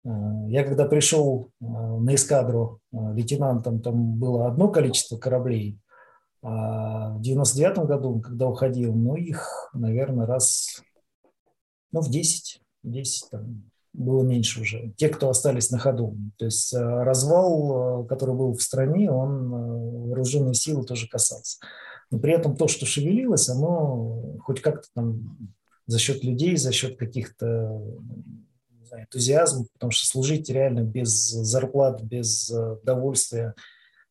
Э, 0.05 0.11
я 0.47 0.63
когда 0.63 0.85
пришел 0.85 1.51
на 1.59 2.15
эскадру 2.15 2.81
лейтенантом, 2.93 3.83
там 3.83 4.19
было 4.19 4.47
одно 4.47 4.69
количество 4.69 5.17
кораблей, 5.17 5.81
а 6.41 7.17
в 7.17 7.21
99 7.21 7.79
году, 7.87 8.21
когда 8.21 8.47
уходил, 8.47 8.95
ну 8.95 9.17
их, 9.17 9.71
наверное, 9.73 10.27
раз 10.27 10.83
ну, 11.93 12.01
в 12.01 12.11
10, 12.11 12.61
10 12.83 13.31
там, 13.31 13.71
было 13.93 14.23
меньше 14.23 14.61
уже. 14.61 14.93
Те, 14.97 15.09
кто 15.09 15.29
остались 15.29 15.71
на 15.71 15.79
ходу. 15.79 16.17
То 16.37 16.45
есть 16.45 16.73
э, 16.73 16.79
развал, 16.79 18.05
э, 18.05 18.09
который 18.09 18.35
был 18.35 18.55
в 18.55 18.63
стране, 18.63 19.11
он 19.11 19.53
э, 19.53 20.09
вооруженные 20.09 20.55
силы 20.55 20.85
тоже 20.85 21.09
касался. 21.09 21.59
Но 22.11 22.19
при 22.19 22.33
этом 22.33 22.57
то, 22.57 22.69
что 22.69 22.87
шевелилось, 22.87 23.49
оно 23.49 24.37
хоть 24.41 24.61
как-то 24.61 24.89
там 24.95 25.39
за 25.87 25.99
счет 25.99 26.23
людей, 26.23 26.57
за 26.57 26.73
счет 26.73 26.97
каких-то 26.97 27.83
энтузиазма, 28.93 29.67
потому 29.75 29.91
что 29.91 30.07
служить 30.07 30.49
реально 30.49 30.81
без 30.81 31.11
зарплат, 31.11 32.03
без 32.03 32.51
довольствия 32.85 33.55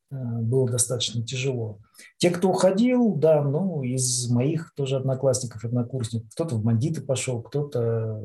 было 0.10 0.70
достаточно 0.70 1.24
тяжело. 1.24 1.80
Те, 2.18 2.30
кто 2.30 2.50
уходил, 2.50 3.16
да, 3.16 3.44
ну, 3.44 3.84
из 3.84 4.30
моих 4.30 4.74
тоже 4.76 4.98
одноклассников, 4.98 5.66
однокурсников, 5.66 6.30
кто-то 6.32 6.56
в 6.56 6.64
бандиты 6.64 7.02
пошел, 7.02 7.42
кто-то 7.42 8.22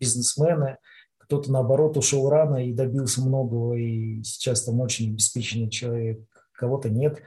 бизнесмены, 0.00 0.78
кто-то, 1.18 1.50
наоборот, 1.50 1.96
ушел 1.96 2.28
рано 2.30 2.66
и 2.66 2.72
добился 2.72 3.20
многого, 3.20 3.74
и 3.74 4.22
сейчас 4.22 4.64
там 4.64 4.80
очень 4.80 5.12
обеспеченный 5.12 5.70
человек, 5.70 6.20
кого-то 6.52 6.88
нет. 6.88 7.20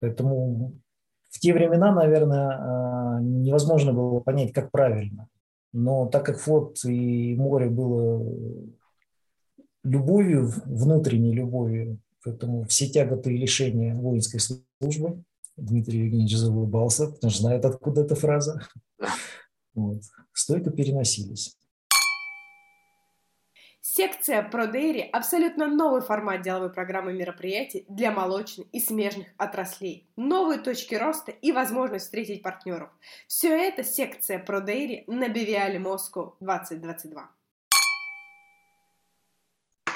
Поэтому 0.00 0.74
в 1.30 1.40
те 1.40 1.52
времена, 1.52 1.92
наверное, 1.92 2.58
а, 2.58 3.20
невозможно 3.20 3.92
было 3.92 4.20
понять, 4.20 4.52
как 4.52 4.70
правильно. 4.70 5.28
Но 5.72 6.06
так 6.06 6.26
как 6.26 6.38
флот 6.38 6.84
и 6.84 7.34
море 7.34 7.68
было 7.68 8.24
любовью, 9.82 10.50
внутренней 10.66 11.32
любовью, 11.32 11.98
поэтому 12.24 12.64
все 12.64 12.88
тяготы 12.88 13.32
и 13.32 13.38
лишения 13.38 13.94
воинской 13.94 14.40
службы. 14.40 15.22
Дмитрий 15.56 16.00
Евгеньевич 16.00 16.36
заулыбался, 16.36 17.08
потому 17.08 17.30
что 17.30 17.42
знает, 17.42 17.64
откуда 17.64 18.02
эта 18.02 18.14
фраза. 18.14 18.66
Вот. 19.74 20.02
Стойко 20.32 20.70
переносились. 20.70 21.56
Секция 23.94 24.48
ProDairy– 24.48 25.08
абсолютно 25.12 25.66
новый 25.66 26.02
формат 26.02 26.42
деловой 26.42 26.72
программы 26.72 27.12
мероприятий 27.12 27.84
для 27.88 28.10
молочных 28.10 28.66
и 28.72 28.80
смежных 28.80 29.26
отраслей, 29.36 30.08
новые 30.16 30.60
точки 30.60 30.94
роста 30.94 31.32
и 31.32 31.52
возможность 31.52 32.04
встретить 32.04 32.42
партнеров. 32.42 32.90
Все 33.26 33.48
это 33.48 33.82
секция 33.82 34.42
ProDairy 34.42 35.04
на 35.08 35.28
Бивиале 35.28 35.78
Москву 35.78 36.36
2022. 36.40 37.30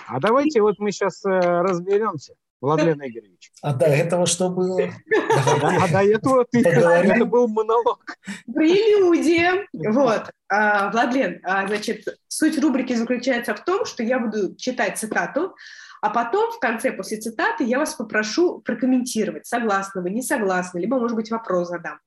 А 0.09 0.21
давайте 0.21 0.61
вот 0.61 0.79
мы 0.79 0.93
сейчас 0.93 1.25
э, 1.25 1.31
разберемся, 1.31 2.35
Владлен 2.61 2.99
Игоревич. 2.99 3.51
А 3.63 3.75
до 3.75 3.87
этого 3.87 4.27
что 4.27 4.49
было? 4.49 4.91
А 5.33 5.89
до 5.89 6.03
этого 6.03 6.45
ты, 6.51 6.61
это 6.61 7.25
был 7.25 7.49
монолог. 7.49 8.05
Прелюдия. 8.47 9.67
Вот. 9.73 10.31
А, 10.49 10.91
Владлен, 10.91 11.41
а, 11.43 11.67
значит, 11.67 12.07
суть 12.29 12.59
рубрики 12.59 12.93
заключается 12.93 13.55
в 13.55 13.65
том, 13.65 13.85
что 13.85 14.03
я 14.03 14.19
буду 14.19 14.55
читать 14.57 14.99
цитату, 14.99 15.57
а 16.03 16.11
потом 16.11 16.53
в 16.53 16.61
конце, 16.61 16.93
после 16.93 17.19
цитаты, 17.19 17.65
я 17.65 17.79
вас 17.79 17.95
попрошу 17.95 18.61
прокомментировать, 18.61 19.47
согласны 19.47 20.03
вы, 20.03 20.11
не 20.11 20.23
согласны, 20.23 20.79
либо, 20.79 20.99
может 20.99 21.17
быть, 21.17 21.31
вопрос 21.31 21.69
задам. 21.69 21.99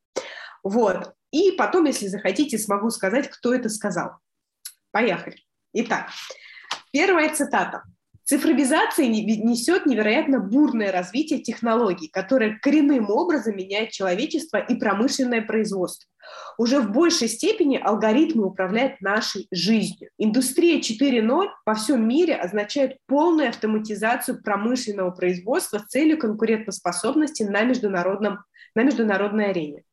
Вот. 0.63 1.13
И 1.32 1.51
потом, 1.51 1.86
если 1.86 2.08
захотите, 2.08 2.58
смогу 2.58 2.89
сказать, 2.89 3.29
кто 3.29 3.53
это 3.53 3.70
сказал. 3.70 4.13
Поехали. 4.91 5.38
Итак, 5.74 6.08
первая 6.91 7.34
цитата. 7.34 7.84
Цифровизация 8.24 9.08
несет 9.08 9.88
невероятно 9.88 10.39
бурное 10.39 10.91
развитие 10.91 11.39
технологий, 11.39 12.10
которое 12.10 12.60
коренным 12.62 13.10
образом 13.10 13.58
меняет 13.58 13.89
человечество 13.89 14.58
и 14.58 14.75
промышленное 14.75 15.41
производство. 15.41 16.08
Уже 16.60 16.79
в 16.79 16.91
большей 16.91 17.27
степени 17.27 17.77
алгоритмы 17.77 18.46
управляют 18.46 19.01
нашей 19.01 19.48
жизнью. 19.51 20.12
Индустрия 20.19 20.79
4.0 20.79 21.48
во 21.65 21.74
всем 21.74 22.08
мире 22.08 22.36
означает 22.36 22.98
полную 23.08 23.50
автоматизацию 23.50 24.43
промышленного 24.43 25.10
производства 25.10 25.79
с 25.79 25.88
целью 25.88 26.19
конкурентоспособности 26.19 27.43
на, 27.43 27.63
международном, 27.63 28.43
на 28.75 28.84
международной 28.84 29.50
арене. 29.50 29.84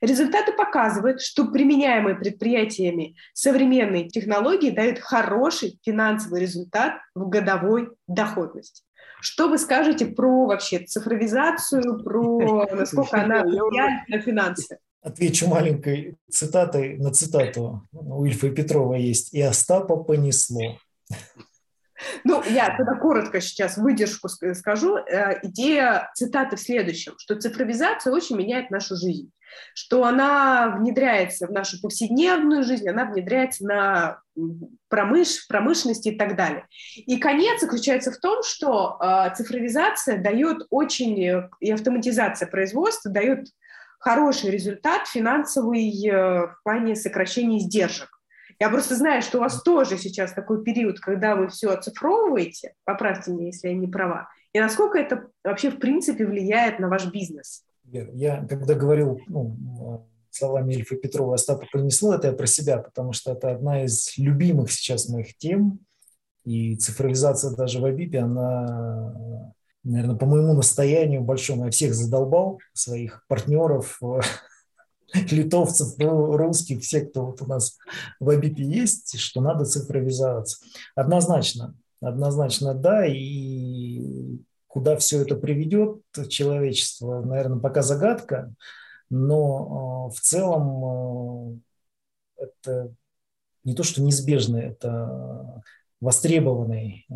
Результаты 0.00 0.52
показывают, 0.52 1.20
что 1.20 1.46
применяемые 1.46 2.16
предприятиями 2.16 3.16
современные 3.32 4.08
технологии 4.08 4.70
дают 4.70 4.98
хороший 4.98 5.78
финансовый 5.84 6.40
результат 6.40 6.94
в 7.14 7.28
годовой 7.28 7.90
доходности. 8.06 8.82
Что 9.20 9.48
вы 9.48 9.58
скажете 9.58 10.06
про 10.06 10.46
вообще 10.46 10.80
цифровизацию, 10.80 12.02
про 12.02 12.66
насколько 12.72 13.22
она 13.22 13.42
влияет 13.42 14.08
на 14.08 14.20
финансы? 14.20 14.78
Отвечу 15.02 15.46
маленькой 15.46 16.16
цитатой 16.30 16.96
на 16.98 17.12
цитату. 17.12 17.82
У 17.92 18.24
Ильфа 18.24 18.50
Петрова 18.50 18.94
есть 18.94 19.32
«И 19.32 19.40
Остапа 19.40 19.96
понесло». 19.96 20.78
Ну, 22.28 22.42
я 22.50 22.76
тогда 22.76 22.94
коротко 22.94 23.40
сейчас 23.40 23.76
выдержку 23.76 24.28
скажу. 24.28 24.96
Э, 24.96 25.38
идея 25.42 26.10
цитаты 26.14 26.56
в 26.56 26.60
следующем, 26.60 27.14
что 27.18 27.36
цифровизация 27.36 28.12
очень 28.12 28.36
меняет 28.36 28.70
нашу 28.70 28.96
жизнь, 28.96 29.30
что 29.74 30.02
она 30.02 30.74
внедряется 30.76 31.46
в 31.46 31.52
нашу 31.52 31.80
повседневную 31.80 32.64
жизнь, 32.64 32.88
она 32.88 33.04
внедряется 33.04 33.64
на 33.64 34.20
промыш, 34.88 35.46
промышленности 35.46 36.08
и 36.08 36.18
так 36.18 36.34
далее. 36.34 36.66
И 36.96 37.16
конец 37.18 37.60
заключается 37.60 38.10
в 38.10 38.16
том, 38.16 38.42
что 38.42 38.98
э, 39.00 39.32
цифровизация 39.36 40.20
дает 40.20 40.66
очень, 40.70 41.46
и 41.60 41.70
автоматизация 41.70 42.48
производства 42.48 43.08
дает 43.08 43.46
хороший 44.00 44.50
результат 44.50 45.06
финансовый 45.06 45.88
э, 46.08 46.46
в 46.46 46.56
плане 46.64 46.96
сокращения 46.96 47.58
издержек. 47.58 48.15
Я 48.58 48.70
просто 48.70 48.96
знаю, 48.96 49.22
что 49.22 49.38
у 49.38 49.40
вас 49.40 49.62
тоже 49.62 49.98
сейчас 49.98 50.32
такой 50.32 50.64
период, 50.64 50.98
когда 51.00 51.36
вы 51.36 51.48
все 51.48 51.70
оцифровываете, 51.70 52.74
поправьте 52.84 53.30
меня, 53.30 53.46
если 53.46 53.68
я 53.68 53.74
не 53.74 53.86
права, 53.86 54.28
и 54.52 54.60
насколько 54.60 54.98
это 54.98 55.26
вообще 55.44 55.70
в 55.70 55.78
принципе 55.78 56.24
влияет 56.24 56.78
на 56.78 56.88
ваш 56.88 57.12
бизнес? 57.12 57.64
Я 57.92 58.44
когда 58.48 58.74
говорил 58.74 59.20
ну, 59.26 60.08
словами 60.30 60.74
Ильфа 60.74 60.96
Петрова 60.96 61.34
Остапа 61.34 61.66
принесло, 61.70 62.14
это 62.14 62.28
я 62.28 62.32
про 62.32 62.46
себя, 62.46 62.78
потому 62.78 63.12
что 63.12 63.32
это 63.32 63.50
одна 63.50 63.84
из 63.84 64.16
любимых 64.16 64.72
сейчас 64.72 65.08
моих 65.08 65.36
тем, 65.36 65.80
и 66.44 66.76
цифровизация 66.76 67.54
даже 67.54 67.80
в 67.80 67.84
Абипе, 67.84 68.20
она, 68.20 69.52
наверное, 69.84 70.16
по 70.16 70.26
моему 70.26 70.54
настоянию 70.54 71.20
большому, 71.22 71.66
я 71.66 71.70
всех 71.70 71.94
задолбал, 71.94 72.60
своих 72.72 73.24
партнеров, 73.28 74.00
литовцев, 75.30 75.94
русских, 75.98 76.82
все, 76.82 77.02
кто 77.02 77.26
вот 77.26 77.42
у 77.42 77.46
нас 77.46 77.78
в 78.20 78.28
Абипе 78.28 78.64
есть, 78.64 79.18
что 79.18 79.40
надо 79.40 79.64
цифровизоваться. 79.64 80.58
Однозначно, 80.94 81.74
однозначно 82.00 82.74
да, 82.74 83.06
и 83.06 84.38
куда 84.66 84.96
все 84.96 85.22
это 85.22 85.36
приведет 85.36 86.02
человечество, 86.28 87.22
наверное, 87.22 87.60
пока 87.60 87.82
загадка, 87.82 88.52
но 89.08 90.10
э, 90.10 90.14
в 90.14 90.20
целом 90.20 91.60
э, 92.36 92.44
это 92.44 92.94
не 93.64 93.74
то, 93.74 93.82
что 93.82 94.02
неизбежно, 94.02 94.56
это 94.58 95.62
востребованный 96.00 97.06
э, 97.08 97.14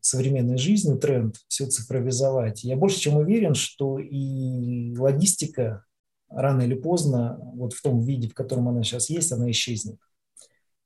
современной 0.00 0.58
жизни 0.58 0.96
тренд 0.96 1.36
все 1.48 1.66
цифровизовать. 1.66 2.64
Я 2.64 2.76
больше 2.76 3.00
чем 3.00 3.16
уверен, 3.16 3.54
что 3.54 3.98
и 3.98 4.96
логистика 4.96 5.84
рано 6.30 6.62
или 6.62 6.74
поздно, 6.74 7.38
вот 7.54 7.72
в 7.72 7.82
том 7.82 8.00
виде, 8.00 8.28
в 8.28 8.34
котором 8.34 8.68
она 8.68 8.82
сейчас 8.82 9.10
есть, 9.10 9.32
она 9.32 9.50
исчезнет. 9.50 9.96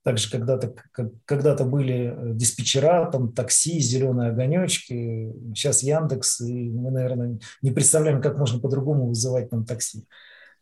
Также 0.02 0.30
когда-то 0.30 0.74
когда 1.26 1.54
были 1.56 2.14
э, 2.16 2.34
диспетчера, 2.34 3.10
там 3.10 3.34
такси, 3.34 3.80
зеленые 3.80 4.30
огонечки, 4.30 5.30
сейчас 5.54 5.82
Яндекс, 5.82 6.40
и 6.40 6.70
мы, 6.70 6.90
наверное, 6.90 7.38
не 7.60 7.70
представляем, 7.70 8.22
как 8.22 8.38
можно 8.38 8.60
по-другому 8.60 9.08
вызывать 9.08 9.50
там 9.50 9.66
такси. 9.66 10.06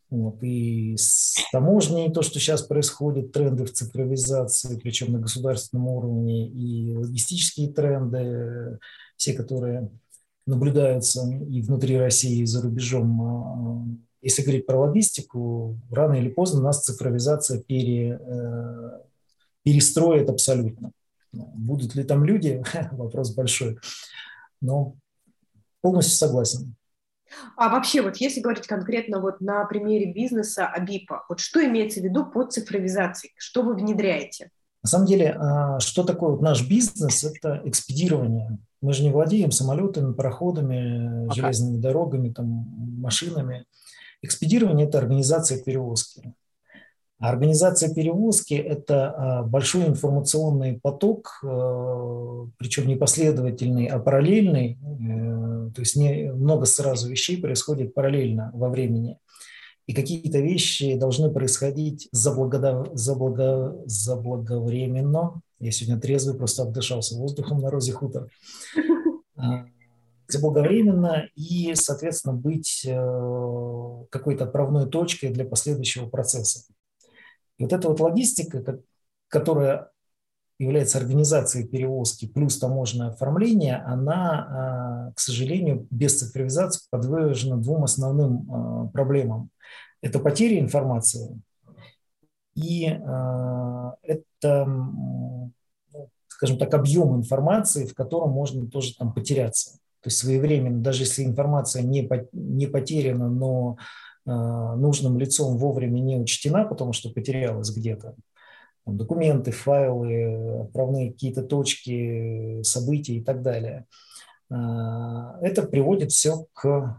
Вот. 0.09 0.43
И 0.43 0.95
с 0.97 1.35
таможней 1.51 2.11
то, 2.11 2.21
что 2.21 2.39
сейчас 2.39 2.63
происходит, 2.63 3.31
тренды 3.31 3.63
в 3.63 3.71
цифровизации, 3.71 4.77
причем 4.77 5.13
на 5.13 5.19
государственном 5.19 5.87
уровне, 5.87 6.49
и 6.49 6.95
логистические 6.95 7.71
тренды, 7.71 8.79
все, 9.15 9.33
которые 9.33 9.89
наблюдаются 10.45 11.25
и 11.27 11.61
внутри 11.61 11.97
России, 11.97 12.41
и 12.41 12.45
за 12.45 12.61
рубежом, 12.61 13.21
а, 13.21 13.85
если 14.21 14.41
говорить 14.41 14.65
про 14.65 14.79
логистику, 14.79 15.77
рано 15.91 16.15
или 16.15 16.29
поздно 16.29 16.61
нас 16.61 16.83
цифровизация 16.83 17.61
пере, 17.61 18.19
э, 18.19 18.99
перестроит 19.63 20.29
абсолютно. 20.29 20.91
Будут 21.31 21.95
ли 21.95 22.03
там 22.03 22.25
люди, 22.25 22.63
вопрос 22.91 23.33
большой, 23.33 23.79
но 24.61 24.95
полностью 25.81 26.17
согласен. 26.17 26.75
А 27.55 27.69
вообще, 27.69 28.01
вот 28.01 28.17
если 28.17 28.41
говорить 28.41 28.67
конкретно 28.67 29.21
вот 29.21 29.39
на 29.39 29.63
примере 29.65 30.11
бизнеса 30.11 30.67
Абипа, 30.67 31.25
вот 31.29 31.39
что 31.39 31.63
имеется 31.63 32.01
в 32.01 32.03
виду 32.03 32.25
под 32.25 32.51
цифровизацией? 32.51 33.33
Что 33.37 33.61
вы 33.61 33.75
внедряете? 33.75 34.49
На 34.81 34.89
самом 34.89 35.05
деле, 35.05 35.35
а, 35.37 35.79
что 35.79 36.03
такое 36.03 36.31
вот 36.31 36.41
наш 36.41 36.67
бизнес? 36.67 37.23
Это 37.23 37.61
экспедирование. 37.65 38.57
Мы 38.81 38.93
же 38.93 39.03
не 39.03 39.11
владеем 39.11 39.51
самолетами, 39.51 40.13
пароходами, 40.13 41.27
okay. 41.27 41.33
железными 41.35 41.77
дорогами, 41.77 42.29
там, 42.31 42.45
машинами. 42.45 43.65
Экспедирование– 44.21 44.87
это 44.89 44.97
организация 44.97 45.61
перевозки. 45.63 46.33
А 47.19 47.29
организация 47.29 47.93
перевозки– 47.93 48.53
это 48.55 49.11
а, 49.11 49.43
большой 49.43 49.87
информационный 49.87 50.79
поток, 50.79 51.39
а, 51.43 52.47
причем 52.57 52.87
не 52.87 52.95
последовательный, 52.95 53.87
а 53.87 53.99
параллельный. 53.99 54.77
Э, 54.81 55.71
то 55.73 55.81
есть 55.81 55.95
много 55.97 56.65
сразу 56.65 57.09
вещей 57.09 57.41
происходит 57.41 57.93
параллельно 57.93 58.51
во 58.53 58.69
времени. 58.69 59.17
И 59.85 59.93
какие-то 59.93 60.39
вещи 60.39 60.95
должны 60.95 61.29
происходить 61.29 62.07
заблагодав... 62.11 62.89
заблага... 62.93 63.75
заблаговременно. 63.85 65.41
Я 65.59 65.71
сегодня 65.71 65.99
трезвый, 65.99 66.37
просто 66.37 66.63
отдышался 66.63 67.15
воздухом 67.15 67.59
на 67.59 67.69
розе 67.69 67.91
хутор 67.91 68.29
заблаговременно 70.31 71.27
и, 71.35 71.73
соответственно, 71.75 72.33
быть 72.33 72.85
э, 72.85 74.05
какой-то 74.09 74.45
отправной 74.45 74.87
точкой 74.87 75.29
для 75.29 75.45
последующего 75.45 76.07
процесса. 76.07 76.71
И 77.57 77.63
вот 77.63 77.73
эта 77.73 77.89
вот 77.89 77.99
логистика, 77.99 78.79
которая 79.27 79.91
является 80.59 80.97
организацией 80.97 81.65
перевозки 81.65 82.27
плюс 82.27 82.59
таможенное 82.59 83.09
оформление, 83.09 83.77
она, 83.77 85.07
а, 85.09 85.13
к 85.13 85.19
сожалению, 85.19 85.87
без 85.89 86.19
цифровизации 86.19 86.81
подвержена 86.89 87.55
двум 87.55 87.85
основным 87.85 88.51
а, 88.51 88.87
проблемам. 88.87 89.49
Это 90.01 90.19
потеря 90.19 90.59
информации 90.59 91.41
и 92.55 92.87
а, 92.87 93.95
это, 94.01 94.65
ну, 94.65 95.53
скажем 96.27 96.57
так, 96.57 96.73
объем 96.73 97.15
информации, 97.15 97.85
в 97.85 97.93
котором 97.93 98.31
можно 98.31 98.69
тоже 98.69 98.95
там 98.97 99.13
потеряться. 99.13 99.79
То 100.01 100.07
есть 100.07 100.17
своевременно, 100.17 100.79
даже 100.79 101.03
если 101.03 101.23
информация 101.23 101.81
не, 101.83 102.09
не 102.31 102.67
потеряна, 102.67 103.29
но 103.29 103.77
э, 104.25 104.31
нужным 104.31 105.19
лицом 105.19 105.57
вовремя 105.57 105.99
не 105.99 106.17
учтена, 106.17 106.65
потому 106.65 106.93
что 106.93 107.09
потерялась 107.09 107.75
где-то, 107.75 108.15
документы, 108.85 109.51
файлы, 109.51 110.61
отправные 110.61 111.11
какие-то 111.11 111.43
точки, 111.43 112.61
события 112.63 113.15
и 113.15 113.23
так 113.23 113.41
далее. 113.41 113.85
Э, 114.49 114.55
это 115.41 115.63
приводит 115.63 116.11
все 116.11 116.45
к 116.53 116.97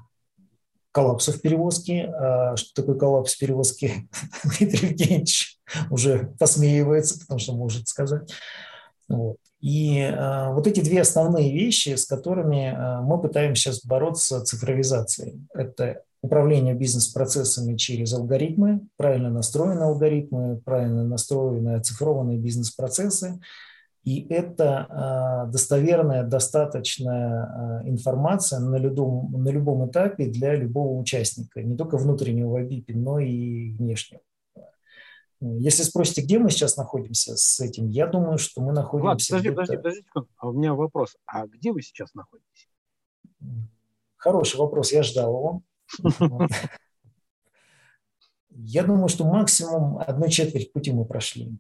коллапсу 0.93 1.33
в 1.33 1.41
перевозке. 1.41 2.07
А 2.07 2.57
что 2.57 2.83
такое 2.83 2.99
коллапс 2.99 3.35
в 3.35 3.39
перевозке? 3.39 4.09
Дмитрий 4.45 4.89
Евгеньевич 4.89 5.59
уже 5.91 6.35
посмеивается, 6.39 7.19
потому 7.19 7.39
что 7.39 7.55
может 7.55 7.89
сказать. 7.89 8.31
Вот. 9.11 9.37
И 9.61 9.99
э, 9.99 10.53
вот 10.53 10.66
эти 10.66 10.81
две 10.81 11.03
основные 11.03 11.53
вещи, 11.53 11.94
с 11.94 12.07
которыми 12.07 12.73
э, 12.73 13.01
мы 13.03 13.20
пытаемся 13.20 13.64
сейчас 13.73 13.85
бороться 13.85 14.42
цифровизацией. 14.42 15.46
Это 15.53 16.03
управление 16.23 16.75
бизнес-процессами 16.75 17.77
через 17.77 18.14
алгоритмы, 18.14 18.81
правильно 18.96 19.31
настроенные 19.31 19.87
алгоритмы, 19.87 20.61
правильно 20.64 21.05
настроенные 21.05 21.77
оцифрованные 21.77 22.38
бизнес-процессы. 22.38 23.40
И 24.05 24.27
это 24.31 24.87
э, 25.49 25.53
достоверная, 25.53 26.23
достаточная 26.23 27.83
э, 27.85 27.88
информация 27.88 28.61
на 28.61 28.77
любом, 28.77 29.31
на 29.33 29.51
любом 29.51 29.90
этапе 29.90 30.27
для 30.27 30.55
любого 30.55 30.99
участника, 30.99 31.62
не 31.62 31.77
только 31.77 31.99
внутреннего 31.99 32.57
в 32.59 32.85
но 32.94 33.18
и 33.18 33.73
внешнего. 33.73 34.23
Если 35.40 35.85
спросите, 35.85 36.20
где 36.20 36.38
мы 36.38 36.50
сейчас 36.50 36.76
находимся 36.76 37.35
с 37.35 37.61
этим, 37.61 37.88
я 37.88 38.07
думаю, 38.07 38.37
что 38.37 38.61
мы 38.61 38.72
находимся... 38.72 39.35
Влад, 39.35 39.42
подожди, 39.42 39.50
подожди, 39.50 39.76
подожди, 39.76 40.05
а 40.37 40.48
у 40.48 40.53
меня 40.53 40.74
вопрос. 40.74 41.16
А 41.24 41.46
где 41.46 41.72
вы 41.72 41.81
сейчас 41.81 42.12
находитесь? 42.12 42.68
Хороший 44.16 44.59
вопрос, 44.59 44.92
я 44.92 45.03
ждал 45.03 45.31
его. 45.31 45.62
Я 48.50 48.85
думаю, 48.85 49.09
что 49.09 49.24
максимум 49.24 49.98
одну 49.98 50.29
четверть 50.29 50.72
пути 50.72 50.92
мы 50.92 51.07
прошли. 51.07 51.57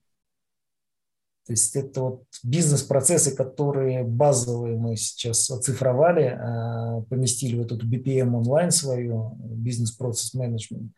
То 1.46 1.54
есть 1.54 1.74
это 1.74 2.02
вот 2.02 2.24
бизнес-процессы, 2.42 3.34
которые 3.34 4.04
базовые 4.04 4.76
мы 4.76 4.96
сейчас 4.96 5.50
оцифровали, 5.50 6.38
а, 6.38 7.00
поместили 7.08 7.56
в 7.56 7.62
эту 7.62 7.78
BPM 7.78 8.34
онлайн 8.34 8.70
свою, 8.70 9.36
бизнес-процесс 9.38 10.34
менеджмент 10.34 10.92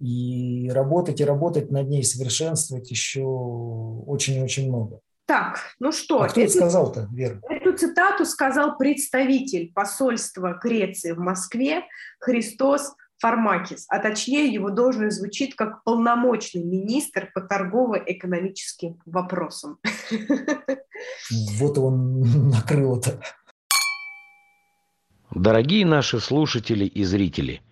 и 0.00 0.70
работать 0.72 1.20
и 1.20 1.24
работать 1.24 1.70
над 1.70 1.88
ней, 1.88 2.02
совершенствовать 2.02 2.90
еще 2.90 3.22
очень 3.22 4.36
и 4.36 4.42
очень 4.42 4.68
много. 4.68 5.00
Так, 5.26 5.60
ну 5.78 5.92
что? 5.92 6.22
А 6.22 6.28
кто 6.28 6.40
это 6.40 6.50
сказал-то, 6.50 7.08
Вера? 7.12 7.40
Эту 7.48 7.76
цитату 7.76 8.24
сказал 8.24 8.76
представитель 8.76 9.72
посольства 9.72 10.58
Греции 10.60 11.12
в 11.12 11.18
Москве 11.18 11.84
Христос 12.18 12.94
Фармакис, 13.20 13.84
а 13.88 13.98
точнее 14.00 14.46
его 14.46 14.70
должность 14.70 15.18
звучит 15.18 15.54
как 15.54 15.84
полномочный 15.84 16.64
министр 16.64 17.30
по 17.34 17.42
торгово-экономическим 17.42 18.98
вопросам. 19.06 19.78
Вот 21.58 21.78
он 21.78 22.20
накрыл 22.50 22.98
это. 22.98 23.22
Дорогие 25.30 25.86
наши 25.86 26.18
слушатели 26.18 26.84
и 26.84 27.04
зрители, 27.04 27.62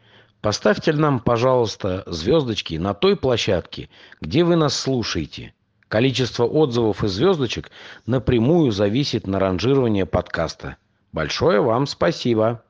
поставьте 0.41 0.93
нам, 0.93 1.21
пожалуйста, 1.21 2.03
звездочки 2.07 2.75
на 2.75 2.95
той 2.95 3.17
площадке, 3.17 3.89
где 4.21 4.45
вы 4.45 4.57
нас 4.57 4.77
слушаете. 4.77 5.55
Количество 5.89 6.45
отзывов 6.45 7.03
и 7.03 7.09
звездочек 7.09 7.71
напрямую 8.07 8.73
зависит 8.73 9.27
на 9.27 9.39
ранжирование 9.39 10.05
подкаста. 10.05 10.77
Большое 11.13 11.61
вам 11.61 11.87
спасибо! 11.87 12.63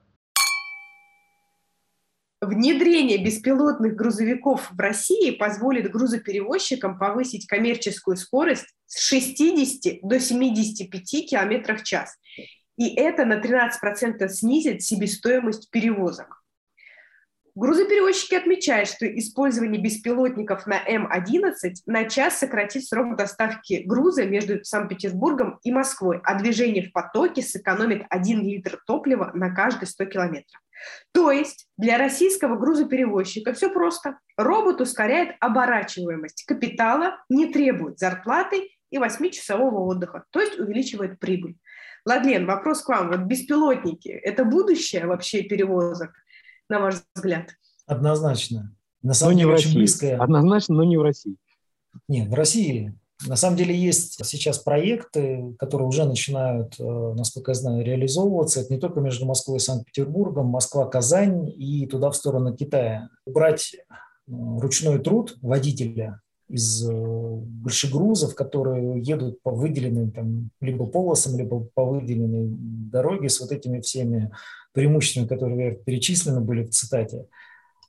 Внедрение 2.40 3.18
беспилотных 3.18 3.96
грузовиков 3.96 4.70
в 4.70 4.78
России 4.78 5.32
позволит 5.32 5.90
грузоперевозчикам 5.90 6.96
повысить 6.96 7.48
коммерческую 7.48 8.16
скорость 8.16 8.66
с 8.86 9.04
60 9.08 10.02
до 10.02 10.20
75 10.20 11.28
км 11.28 11.76
в 11.76 11.82
час. 11.82 12.16
И 12.76 12.94
это 12.94 13.24
на 13.24 13.40
13% 13.40 14.28
снизит 14.28 14.82
себестоимость 14.82 15.68
перевозок. 15.72 16.37
Грузоперевозчики 17.58 18.36
отмечают, 18.36 18.88
что 18.88 19.04
использование 19.04 19.82
беспилотников 19.82 20.64
на 20.68 20.80
М-11 20.86 21.72
на 21.86 22.08
час 22.08 22.38
сократит 22.38 22.84
срок 22.84 23.16
доставки 23.16 23.82
груза 23.84 24.26
между 24.26 24.62
Санкт-Петербургом 24.62 25.58
и 25.64 25.72
Москвой, 25.72 26.20
а 26.22 26.38
движение 26.38 26.84
в 26.84 26.92
потоке 26.92 27.42
сэкономит 27.42 28.04
1 28.10 28.42
литр 28.42 28.80
топлива 28.86 29.32
на 29.34 29.52
каждые 29.52 29.88
100 29.88 30.04
километров. 30.04 30.62
То 31.10 31.32
есть 31.32 31.66
для 31.76 31.98
российского 31.98 32.56
грузоперевозчика 32.56 33.52
все 33.54 33.70
просто. 33.70 34.20
Робот 34.36 34.80
ускоряет 34.80 35.34
оборачиваемость 35.40 36.44
капитала, 36.44 37.16
не 37.28 37.46
требует 37.52 37.98
зарплаты 37.98 38.68
и 38.90 38.98
8-часового 38.98 39.80
отдыха, 39.80 40.26
то 40.30 40.40
есть 40.40 40.60
увеличивает 40.60 41.18
прибыль. 41.18 41.56
Владлен, 42.04 42.46
вопрос 42.46 42.82
к 42.82 42.88
вам. 42.88 43.08
Вот 43.08 43.20
беспилотники– 43.22 44.08
это 44.22 44.44
будущее 44.44 45.06
вообще 45.06 45.42
перевозок, 45.42 46.12
на 46.68 46.80
ваш 46.80 46.96
взгляд? 47.14 47.50
Однозначно. 47.86 48.74
На 49.02 49.14
самом 49.14 49.32
но 49.32 49.38
деле, 49.38 49.46
не 49.46 49.52
в 49.52 49.54
России. 49.54 49.74
Близкое. 49.74 50.16
Однозначно, 50.18 50.74
но 50.74 50.84
не 50.84 50.96
в 50.96 51.02
России. 51.02 51.36
Нет, 52.08 52.28
в 52.28 52.34
России 52.34 52.98
на 53.26 53.36
самом 53.36 53.56
деле 53.56 53.76
есть 53.76 54.24
сейчас 54.24 54.58
проекты, 54.58 55.54
которые 55.58 55.88
уже 55.88 56.04
начинают, 56.04 56.78
э, 56.78 56.84
насколько 56.84 57.50
я 57.50 57.54
знаю, 57.54 57.84
реализовываться. 57.84 58.60
Это 58.60 58.72
не 58.72 58.78
только 58.78 59.00
между 59.00 59.26
Москвой 59.26 59.56
и 59.56 59.60
Санкт-Петербургом, 59.60 60.46
Москва-Казань 60.46 61.48
и 61.48 61.86
туда 61.86 62.10
в 62.10 62.16
сторону 62.16 62.54
Китая. 62.54 63.08
Брать 63.26 63.74
э, 63.74 63.92
ручной 64.28 65.00
труд 65.00 65.36
водителя 65.42 66.20
из 66.48 66.88
э, 66.88 66.92
большегрузов, 66.92 68.34
которые 68.34 69.00
едут 69.02 69.42
по 69.42 69.50
выделенным 69.50 70.10
там, 70.10 70.50
либо 70.60 70.86
полосам, 70.86 71.38
либо 71.38 71.60
по 71.60 71.84
выделенной 71.84 72.48
дороге 72.48 73.28
с 73.28 73.40
вот 73.40 73.52
этими 73.52 73.80
всеми 73.80 74.30
преимуществами, 74.72 75.26
которые 75.26 75.76
перечислены 75.76 76.40
были 76.40 76.64
в 76.64 76.70
цитате– 76.70 77.26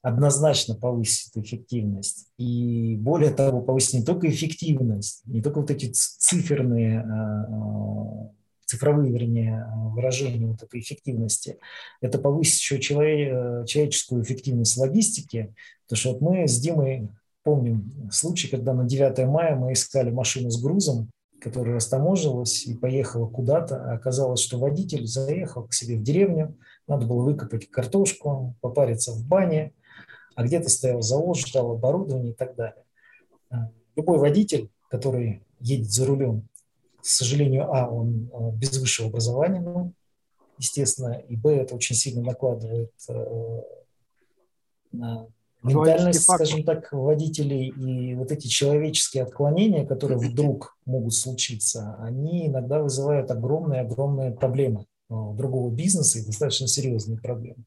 однозначно 0.02 0.76
повысит 0.76 1.36
эффективность. 1.36 2.28
И 2.38 2.96
более 2.98 3.32
того, 3.32 3.62
повысит 3.62 3.94
не 3.94 4.04
только 4.06 4.30
эффективность, 4.30 5.22
не 5.26 5.42
только 5.42 5.62
вот 5.62 5.72
эти 5.72 5.92
циферные, 5.92 7.02
а, 7.02 7.44
а, 7.44 8.32
цифровые, 8.66 9.12
вернее, 9.12 9.66
выражения 9.94 10.46
вот 10.46 10.64
этой 10.64 10.80
эффективности, 10.80 11.58
это 12.02 12.18
повысит 12.18 12.60
еще 12.60 12.80
человеческую 12.80 14.24
эффективность 14.24 14.78
логистики, 14.78 15.54
потому 15.86 15.98
что 15.98 16.14
вот 16.14 16.22
мы 16.22 16.48
с 16.48 16.60
Димой 16.60 17.10
помним 17.44 18.10
случай, 18.12 18.48
когда 18.48 18.74
на 18.74 18.86
9 18.86 19.28
мая 19.28 19.56
мы 19.56 19.74
искали 19.74 20.12
машину 20.12 20.50
с 20.50 20.62
грузом, 20.62 21.10
которая 21.40 21.76
растаможилась 21.76 22.66
и 22.66 22.76
поехала 22.76 23.28
куда-то, 23.28 23.84
а 23.84 23.94
оказалось, 23.94 24.42
что 24.42 24.58
водитель 24.58 25.08
заехал 25.08 25.66
к 25.68 25.74
себе 25.74 25.98
в 25.98 26.04
деревню, 26.04 26.58
надо 26.88 27.06
было 27.06 27.24
выкопать 27.24 27.70
картошку, 27.70 28.56
попариться 28.62 29.14
в 29.14 29.26
бане, 29.26 29.74
а 30.36 30.44
где-то 30.44 30.70
стоял 30.70 31.02
завод, 31.02 31.38
ждал 31.38 31.72
оборудование 31.72 32.32
и 32.32 32.36
так 32.36 32.56
далее. 32.56 32.84
А, 33.50 33.70
любой 33.96 34.20
водитель, 34.20 34.70
который 34.90 35.44
едет 35.60 35.92
за 35.92 36.06
рулем, 36.06 36.48
к 37.02 37.06
сожалению, 37.06 37.74
а, 37.74 37.90
он 37.90 38.30
а, 38.34 38.52
без 38.52 38.78
высшего 38.78 39.10
образования, 39.10 39.62
ну, 39.62 39.94
естественно, 40.58 41.14
и 41.14 41.36
б, 41.36 41.56
это 41.56 41.76
очень 41.76 41.96
сильно 41.96 42.22
накладывает 42.22 42.92
э, 43.08 43.62
на 44.92 45.28
ментальность, 45.64 46.22
скажем 46.22 46.64
так, 46.64 46.92
водителей, 46.92 47.70
и 47.70 48.16
вот 48.16 48.32
эти 48.32 48.48
человеческие 48.48 49.24
отклонения, 49.24 49.86
которые 49.86 50.18
вдруг 50.18 50.78
могут 50.86 51.14
случиться, 51.14 51.96
они 52.00 52.48
иногда 52.48 52.82
вызывают 52.82 53.32
огромные-огромные 53.32 54.32
проблемы 54.32 54.86
э, 55.10 55.14
другого 55.14 55.72
бизнеса 55.72 56.20
и 56.20 56.26
достаточно 56.26 56.68
серьезные 56.68 57.20
проблемы. 57.20 57.64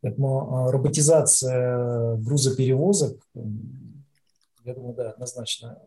Поэтому 0.00 0.66
а, 0.66 0.70
роботизация 0.70 2.16
грузоперевозок, 2.16 3.26
я 4.64 4.74
думаю, 4.74 4.94
да, 4.94 5.10
однозначно 5.12 5.78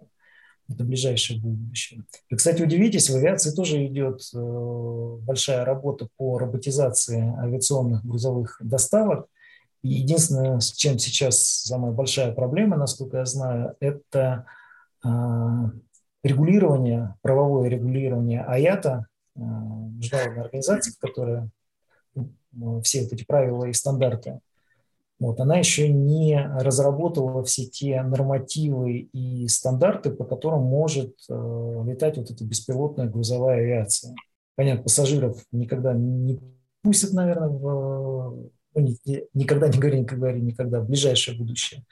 это 0.70 0.84
ближайшее 0.84 1.40
будущее. 1.40 2.04
И, 2.30 2.36
кстати, 2.36 2.62
удивитесь, 2.62 3.10
в 3.10 3.16
авиации 3.16 3.52
тоже 3.52 3.86
идет 3.86 4.22
э, 4.34 5.18
большая 5.22 5.64
работа 5.66 6.10
по 6.18 6.38
роботизации 6.38 7.34
авиационных 7.40 8.06
грузовых 8.06 8.58
доставок. 8.60 9.28
Единственное, 9.84 10.60
с 10.60 10.72
чем 10.72 11.00
сейчас 11.00 11.40
самая 11.40 11.92
большая 11.92 12.32
проблема, 12.34 12.78
насколько 12.78 13.18
я 13.18 13.26
знаю, 13.26 13.76
это 13.80 14.46
а, 15.04 15.72
регулирование, 16.24 17.16
правовое 17.22 17.70
регулирование 17.70 18.42
АЯТа, 18.42 19.06
а, 19.36 19.40
международной 19.40 20.44
организации, 20.44 20.94
которая 21.00 21.50
все 22.84 23.04
вот 23.04 23.14
эти 23.14 23.24
правила 23.24 23.66
и 23.66 23.74
стандарты, 23.74 24.40
вот, 25.20 25.40
она 25.40 25.58
еще 25.58 25.90
не 25.90 26.40
разработала 26.40 27.44
все 27.44 27.66
те 27.66 28.04
нормативы 28.04 29.10
и 29.12 29.48
стандарты, 29.48 30.12
по 30.12 30.26
которым 30.26 30.62
может 30.62 31.16
э, 31.28 31.84
летать 31.88 32.18
вот 32.18 32.30
эта 32.30 32.44
беспилотная 32.44 33.08
грузовая 33.08 33.58
авиация. 33.58 34.14
Понятно, 34.56 34.84
пассажиров 34.84 35.44
никогда 35.52 35.94
не 35.94 36.40
пустят, 36.84 37.14
наверное, 37.14 37.50
в, 37.50 38.50
ну, 38.78 38.96
не, 39.06 39.24
никогда 39.34 39.68
не 39.68 39.80
говори, 39.80 40.00
никогда, 40.00 40.32
никогда, 40.32 40.82
в 40.82 40.88
ближайшее 40.88 41.38
будущее. 41.38 41.84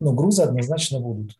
Но 0.00 0.12
грузы 0.12 0.42
однозначно 0.42 1.00
будут 1.00 1.38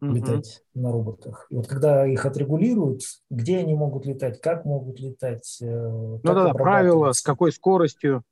летать 0.00 0.62
mm-hmm. 0.74 0.80
на 0.82 0.92
роботах. 0.92 1.46
И 1.50 1.54
вот 1.54 1.66
когда 1.66 2.06
их 2.06 2.26
отрегулируют, 2.26 3.02
где 3.30 3.58
они 3.58 3.74
могут 3.74 4.04
летать, 4.04 4.40
как 4.40 4.64
могут 4.64 5.00
летать. 5.00 5.58
Э, 5.62 5.66
ну 5.66 6.20
да, 6.22 6.44
да, 6.44 6.52
правила, 6.52 7.12
с 7.12 7.22
какой 7.22 7.52
скоростью. 7.52 8.22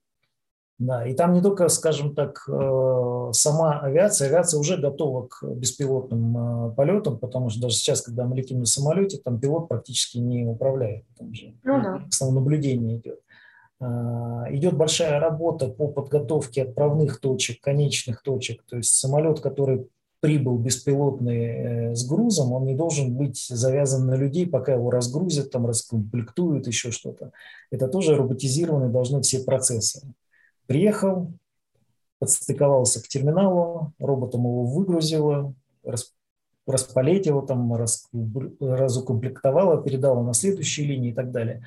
Да, 0.78 1.06
и 1.06 1.14
там 1.14 1.32
не 1.32 1.40
только, 1.40 1.68
скажем 1.68 2.16
так, 2.16 2.44
э, 2.48 3.30
сама 3.32 3.78
авиация, 3.78 4.28
авиация 4.28 4.58
уже 4.58 4.76
готова 4.76 5.28
к 5.28 5.44
беспилотным 5.44 6.36
э, 6.70 6.74
полетам, 6.74 7.18
потому 7.18 7.48
что 7.48 7.62
даже 7.62 7.76
сейчас, 7.76 8.02
когда 8.02 8.24
мы 8.24 8.36
летим 8.36 8.58
на 8.58 8.66
самолете, 8.66 9.18
там 9.18 9.38
пилот 9.38 9.68
практически 9.68 10.18
не 10.18 10.44
управляет, 10.44 11.04
там 11.16 11.32
же 11.32 11.54
ну, 11.62 11.80
да. 11.80 12.04
основное 12.08 12.40
наблюдение 12.40 12.98
идет. 12.98 13.20
Идет 13.80 14.76
большая 14.76 15.18
работа 15.20 15.68
по 15.68 15.88
подготовке 15.88 16.62
отправных 16.62 17.20
точек, 17.20 17.60
конечных 17.60 18.22
точек, 18.22 18.62
то 18.68 18.76
есть 18.76 18.94
самолет, 18.94 19.40
который 19.40 19.88
прибыл 20.24 20.56
беспилотный 20.56 21.44
э, 21.44 21.94
с 21.94 22.08
грузом, 22.08 22.54
он 22.54 22.64
не 22.64 22.74
должен 22.74 23.12
быть 23.14 23.44
завязан 23.46 24.06
на 24.06 24.14
людей, 24.14 24.46
пока 24.46 24.72
его 24.72 24.90
разгрузят, 24.90 25.50
там 25.50 25.66
раскомплектуют, 25.66 26.66
еще 26.66 26.92
что-то. 26.92 27.32
Это 27.70 27.88
тоже 27.88 28.16
роботизированы 28.16 28.88
должны 28.88 29.20
все 29.20 29.44
процессы. 29.44 30.00
Приехал, 30.66 31.30
подстыковался 32.20 33.02
к 33.02 33.08
терминалу, 33.08 33.92
роботом 33.98 34.44
его 34.44 34.64
выгрузило, 34.64 35.52
распалетило, 36.66 37.46
там, 37.46 37.74
раз, 37.74 38.08
разукомплектовало, 38.60 39.82
передало 39.82 40.22
на 40.22 40.32
следующие 40.32 40.86
линии 40.86 41.10
и 41.10 41.14
так 41.14 41.32
далее. 41.32 41.62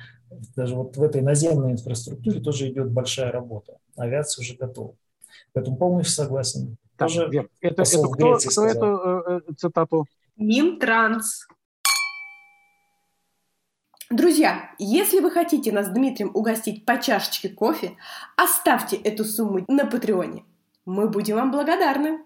Даже 0.56 0.74
вот 0.74 0.96
в 0.96 1.02
этой 1.02 1.22
наземной 1.22 1.72
инфраструктуре 1.72 2.40
тоже 2.40 2.70
идет 2.70 2.90
большая 2.90 3.32
работа. 3.32 3.78
Авиация 3.96 4.42
уже 4.42 4.54
готова. 4.56 4.94
Поэтому 5.52 5.76
полностью 5.76 6.24
согласен. 6.24 6.76
Так, 6.96 7.08
Тоже 7.08 7.28
Вер, 7.28 7.48
это, 7.60 7.82
это 7.82 8.08
кто, 8.08 8.38
кто 8.38 8.66
эту 8.66 8.86
э, 8.86 9.40
э, 9.48 9.52
цитату? 9.56 10.06
Минтранс. 10.36 11.46
Друзья, 14.10 14.74
если 14.78 15.20
вы 15.20 15.30
хотите 15.30 15.70
нас 15.70 15.86
с 15.86 15.90
Дмитрием 15.90 16.30
угостить 16.34 16.86
по 16.86 16.98
чашечке 16.98 17.50
кофе, 17.50 17.96
оставьте 18.36 18.96
эту 18.96 19.24
сумму 19.24 19.64
на 19.68 19.86
Патреоне. 19.86 20.44
Мы 20.86 21.08
будем 21.08 21.36
вам 21.36 21.50
благодарны. 21.52 22.24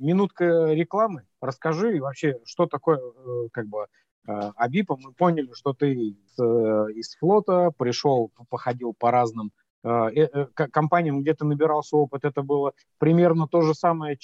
Минутка 0.00 0.72
рекламы. 0.72 1.24
Расскажи 1.40 2.00
вообще, 2.00 2.40
что 2.44 2.66
такое 2.66 2.98
э, 2.98 3.48
как 3.52 3.68
бы 3.68 3.86
Абипа. 4.26 4.96
Мы 4.96 5.12
поняли, 5.12 5.50
что 5.54 5.72
ты 5.72 5.92
из, 5.92 6.38
из 6.38 7.16
флота 7.16 7.72
пришел, 7.76 8.30
походил 8.48 8.94
по 8.94 9.10
разным 9.10 9.50
э, 9.82 10.46
компаниям, 10.54 11.22
где 11.22 11.34
ты 11.34 11.44
набирался 11.44 11.96
опыт, 11.96 12.24
это 12.24 12.42
было 12.42 12.72
примерно 12.98 13.48
то 13.48 13.62
же 13.62 13.74
самое, 13.74 14.18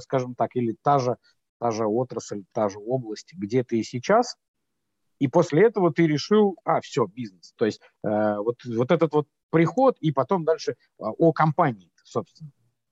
скажем 0.00 0.34
так, 0.34 0.54
или 0.54 0.76
та 0.82 0.98
же, 0.98 1.16
та 1.58 1.70
же 1.70 1.86
отрасль, 1.86 2.44
та 2.52 2.68
же 2.68 2.78
область, 2.78 3.34
где 3.34 3.64
ты 3.64 3.80
и 3.80 3.82
сейчас, 3.82 4.36
и 5.22 5.28
после 5.28 5.62
этого 5.68 5.92
ты 5.92 6.08
решил, 6.08 6.56
а, 6.64 6.80
все, 6.80 7.06
бизнес. 7.06 7.54
То 7.56 7.64
есть 7.64 7.80
э, 8.02 8.36
вот, 8.38 8.56
вот 8.64 8.90
этот 8.90 9.12
вот 9.12 9.28
приход, 9.50 9.96
и 10.00 10.10
потом 10.10 10.44
дальше 10.44 10.72
э, 10.72 10.74
о 10.98 11.32
компании, 11.32 11.92
собственно, 12.02 12.50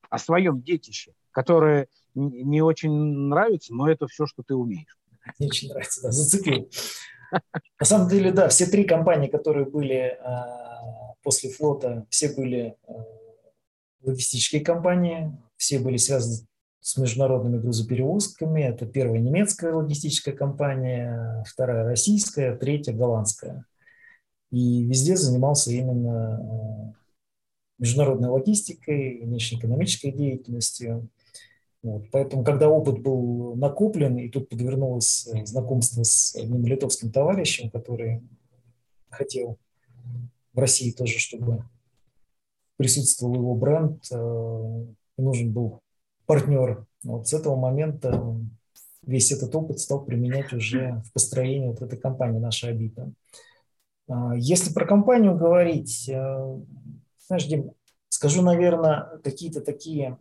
о 0.09 0.17
своем 0.17 0.63
детище, 0.63 1.13
которое 1.33 1.89
не 2.15 2.63
очень 2.63 2.93
нравится, 2.93 3.75
но 3.75 3.91
это 3.91 4.07
все, 4.07 4.27
что 4.27 4.45
ты 4.45 4.55
умеешь. 4.55 4.97
Не 5.39 5.47
очень 5.47 5.69
нравится, 5.69 6.03
да, 6.03 6.11
зацепил. 6.11 6.71
На 7.79 7.87
самом 7.87 8.09
деле, 8.09 8.33
да, 8.33 8.49
все 8.49 8.67
три 8.67 8.85
компании, 8.85 9.29
которые 9.29 9.67
были 9.67 9.97
э, 9.97 10.17
после 11.23 11.51
флота, 11.51 12.07
все 12.11 12.35
были 12.35 12.77
э, 12.87 12.93
логистические 14.03 14.63
компании, 14.63 15.33
все 15.57 15.79
были 15.79 15.97
связаны 15.97 16.47
с 16.81 16.97
международными 16.97 17.59
грузоперевозками. 17.59 18.63
Это 18.63 18.87
первая 18.87 19.21
немецкая 19.21 19.75
логистическая 19.75 20.35
компания, 20.35 21.45
вторая 21.47 21.85
российская, 21.85 22.57
третья 22.57 22.93
голландская. 22.93 23.65
И 24.51 24.85
везде 24.85 25.17
занимался 25.17 25.71
именно 25.71 26.41
э, 26.41 27.01
международной 27.79 28.31
логистикой, 28.31 29.21
внешнеэкономической 29.23 30.13
деятельностью. 30.13 31.09
Вот. 31.83 32.11
Поэтому, 32.13 32.45
когда 32.45 32.69
опыт 32.69 33.01
был 33.01 33.55
накоплен, 33.57 34.19
и 34.19 34.29
тут 34.29 34.49
подвернулось 34.49 35.27
э, 35.29 35.47
знакомство 35.47 36.03
с 36.03 36.35
одним 36.37 36.67
литовским 36.67 37.11
товарищем, 37.11 37.71
который 37.71 38.23
хотел 39.09 39.59
в 40.53 40.59
России 40.59 40.93
тоже, 40.93 41.19
чтобы 41.19 41.65
присутствовал 42.77 43.35
его 43.35 43.55
бренд, 43.55 44.05
э, 44.13 44.87
нужен 45.17 45.53
был 45.53 45.81
партнер. 46.27 46.87
Вот 47.03 47.29
с 47.29 47.33
этого 47.33 47.57
момента 47.57 48.37
весь 49.03 49.33
этот 49.33 49.55
опыт 49.55 49.81
стал 49.81 50.05
применять 50.05 50.53
уже 50.53 51.03
в 51.07 51.13
построении 51.13 51.69
вот 51.69 51.81
этой 51.83 51.99
компании 51.99 52.39
нашей 52.39 52.71
Авито. 52.71 53.13
А, 54.09 54.35
если 54.37 54.73
про 54.73 54.87
компанию 54.87 55.37
говорить, 55.37 56.09
э, 56.09 56.59
знаешь, 57.27 57.47
Дим, 57.47 57.73
скажу, 58.21 58.43
наверное, 58.43 59.19
какие-то 59.25 59.63
такие 59.63 60.19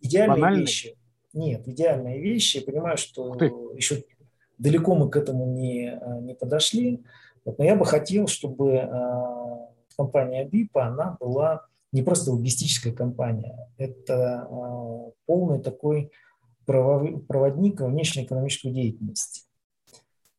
идеальные 0.00 0.36
Банальные? 0.36 0.62
вещи. 0.62 0.96
Нет, 1.32 1.68
идеальные 1.68 2.20
вещи. 2.20 2.56
Я 2.56 2.64
понимаю, 2.64 2.96
что 2.96 3.34
еще 3.76 4.02
далеко 4.58 4.96
мы 4.96 5.08
к 5.08 5.16
этому 5.16 5.46
не, 5.46 5.90
э, 5.90 6.20
не 6.22 6.34
подошли. 6.34 7.04
Вот, 7.44 7.56
но 7.58 7.64
я 7.64 7.76
бы 7.76 7.86
хотел, 7.86 8.26
чтобы 8.26 8.72
э, 8.72 8.88
компания 9.96 10.40
Абипа, 10.40 10.86
она 10.86 11.16
была 11.20 11.66
не 11.92 12.02
просто 12.02 12.32
логистическая 12.32 12.92
компания, 12.92 13.70
это 13.78 14.48
а, 14.50 15.10
полный 15.26 15.60
такой 15.60 16.10
проводник 16.66 17.80
внешнеэкономической 17.80 18.72
деятельности. 18.72 19.42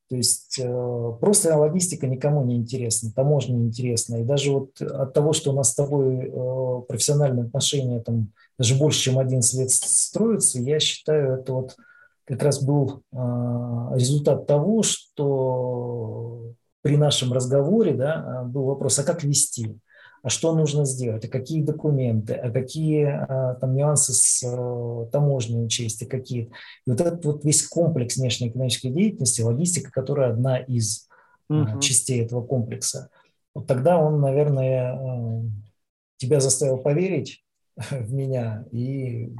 То 0.08 0.16
есть 0.16 0.60
э, 0.60 1.12
просто 1.20 1.58
логистика 1.58 2.06
никому 2.06 2.44
не 2.44 2.58
интересна, 2.58 3.12
таможня 3.12 3.56
интересна. 3.56 4.18
И 4.18 4.24
даже 4.24 4.52
вот 4.52 4.80
от 4.82 5.14
того, 5.14 5.34
что 5.34 5.52
у 5.52 5.56
нас 5.56 5.72
с 5.72 5.76
тобой 5.76 6.30
э, 6.32 6.82
профессиональные 6.88 7.46
отношения 7.46 8.00
там 8.02 8.32
даже 8.60 8.76
больше, 8.76 9.02
чем 9.02 9.18
11 9.18 9.60
лет 9.60 9.72
строятся, 9.72 10.60
я 10.60 10.80
считаю, 10.80 11.40
это 11.40 11.54
вот 11.54 11.76
как 12.26 12.42
раз 12.42 12.64
был 12.64 13.04
а, 13.14 13.92
результат 13.96 14.48
того, 14.48 14.82
что 14.82 16.54
при 16.82 16.98
нашем 16.98 17.34
разговоре 17.34 17.94
да, 17.94 18.44
был 18.46 18.64
вопрос, 18.64 18.98
а 19.00 19.04
как 19.04 19.24
вести? 19.24 19.78
А 20.26 20.30
что 20.30 20.56
нужно 20.56 20.86
сделать, 20.86 21.24
а 21.24 21.28
какие 21.28 21.62
документы, 21.62 22.34
а 22.34 22.50
какие 22.50 23.06
а, 23.06 23.54
там 23.62 23.76
нюансы 23.76 24.12
с 24.12 24.44
а, 24.44 25.06
таможней 25.12 25.64
учесть, 25.64 26.02
а 26.02 26.08
какие. 26.08 26.46
И 26.88 26.90
вот 26.90 27.00
этот 27.00 27.24
вот 27.26 27.46
весь 27.46 27.62
комплекс 27.68 28.18
внешней 28.18 28.48
экономической 28.48 28.90
деятельности, 28.90 29.44
логистика, 29.44 29.92
которая 29.92 30.32
одна 30.32 30.58
из 30.58 31.08
угу. 31.48 31.80
частей 31.80 32.24
этого 32.24 32.42
комплекса, 32.42 33.12
вот 33.54 33.68
тогда 33.68 34.00
он, 34.00 34.20
наверное, 34.20 35.44
тебя 36.18 36.40
заставил 36.40 36.80
поверить 36.80 37.46
в 37.92 38.12
меня 38.12 38.66
и 38.72 39.32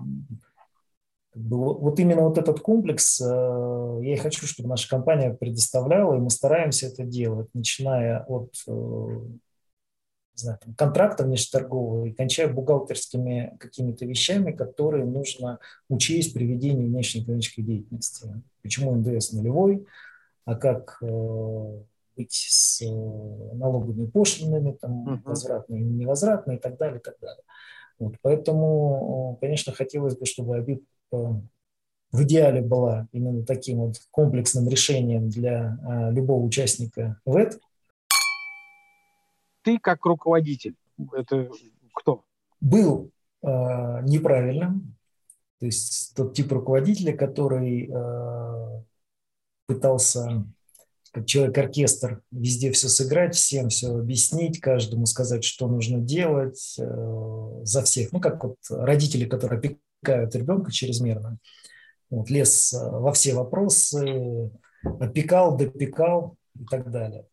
вот 1.34 2.00
именно 2.00 2.22
вот 2.22 2.38
этот 2.38 2.60
комплекс 2.60 3.20
я 3.20 4.14
и 4.14 4.18
хочу, 4.18 4.46
чтобы 4.46 4.70
наша 4.70 4.88
компания 4.88 5.34
предоставляла, 5.34 6.16
и 6.16 6.20
мы 6.20 6.30
стараемся 6.30 6.88
это 6.88 7.04
делать, 7.04 7.50
начиная 7.54 8.20
от 8.20 8.54
знаю, 10.36 10.60
там, 10.64 10.76
контракта 10.76 11.24
внешнеторгового 11.24 12.06
и 12.06 12.12
кончая 12.12 12.52
бухгалтерскими 12.52 13.56
какими-то 13.60 14.06
вещами, 14.06 14.52
которые 14.52 15.06
нужно 15.06 15.60
учесть 15.90 16.34
при 16.34 16.46
ведении 16.46 16.88
внешнеэкономической 16.88 17.64
деятельности. 17.64 18.44
Почему 18.62 18.96
НДС 18.96 19.32
нулевой, 19.32 19.86
а 20.46 20.56
как 20.56 20.98
э, 21.02 21.80
быть 22.16 22.34
с 22.34 22.82
э, 22.82 22.86
налоговыми 22.86 24.08
пошлинами, 24.08 24.78
там, 24.80 25.08
uh-huh. 25.08 25.22
возвратные 25.26 25.82
и 25.82 25.86
невозвратные 25.86 26.58
и 26.58 26.60
так 26.60 26.78
далее, 26.78 27.00
и 27.00 27.04
так 27.04 27.16
далее. 27.22 27.44
Вот, 28.00 28.16
поэтому, 28.22 29.38
конечно, 29.40 29.74
хотелось 29.74 30.18
бы, 30.18 30.26
чтобы 30.26 30.58
АБИП 30.58 30.84
э, 31.14 31.18
в 32.12 32.24
идеале 32.24 32.62
была 32.62 33.08
именно 33.12 33.46
таким 33.46 33.80
вот 33.80 33.96
комплексным 34.12 34.68
решением 34.70 35.30
для 35.30 35.78
э, 35.82 36.12
любого 36.12 36.44
участника 36.44 37.20
ВЭД, 37.26 37.60
ты 39.66 39.80
как 39.80 40.06
руководитель, 40.06 40.76
это 41.12 41.50
кто? 41.94 42.24
Был 42.62 43.10
э, 43.42 43.48
неправильным. 44.04 44.96
То 45.60 45.66
есть 45.66 46.14
тот 46.16 46.36
тип 46.36 46.52
руководителя, 46.52 47.18
который 47.18 47.90
э, 47.92 48.84
пытался 49.66 50.46
как 51.12 51.26
человек-оркестр 51.26 52.22
везде 52.30 52.72
все 52.74 52.90
сыграть, 52.90 53.36
всем 53.36 53.70
все 53.70 53.98
объяснить, 53.98 54.60
каждому 54.60 55.06
сказать, 55.06 55.44
что 55.44 55.68
нужно 55.68 56.00
делать 56.00 56.76
э, 56.78 57.62
за 57.64 57.82
всех. 57.82 58.12
Ну, 58.12 58.20
как 58.20 58.44
вот 58.44 58.58
родители, 58.70 59.26
которые 59.26 59.60
опекают 59.60 60.36
ребенка 60.36 60.72
чрезмерно. 60.72 61.40
Вот, 62.12 62.30
лез 62.30 62.72
э, 62.74 62.78
во 62.78 63.14
все 63.14 63.34
вопросы, 63.34 64.52
опекал, 64.84 65.58
допекал 65.58 66.38
и 66.60 66.66
так 66.66 66.92
далее 66.92 67.26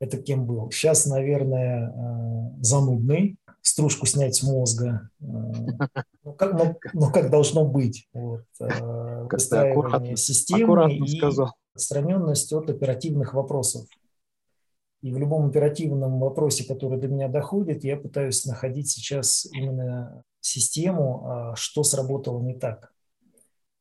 это 0.00 0.16
кем 0.16 0.46
был. 0.46 0.70
Сейчас, 0.70 1.06
наверное, 1.06 1.90
э, 1.90 2.62
занудный, 2.62 3.36
стружку 3.60 4.06
снять 4.06 4.34
с 4.34 4.42
мозга. 4.42 5.10
Э, 5.20 5.24
ну, 6.24 6.32
как, 6.32 6.52
ну, 6.54 6.78
ну, 6.94 7.12
как 7.12 7.30
должно 7.30 7.66
быть. 7.66 8.08
Вот. 8.14 8.44
Э, 8.58 9.28
выстраивание 9.30 10.16
системы 10.16 10.94
и 10.94 11.18
сказал. 11.18 11.54
отстраненность 11.74 12.52
от 12.52 12.70
оперативных 12.70 13.34
вопросов. 13.34 13.86
И 15.02 15.12
в 15.12 15.18
любом 15.18 15.46
оперативном 15.48 16.18
вопросе, 16.18 16.64
который 16.64 16.98
до 16.98 17.08
меня 17.08 17.28
доходит, 17.28 17.84
я 17.84 17.96
пытаюсь 17.96 18.44
находить 18.44 18.90
сейчас 18.90 19.46
именно 19.52 20.22
систему, 20.40 21.54
что 21.56 21.84
сработало 21.84 22.42
не 22.42 22.52
так. 22.52 22.92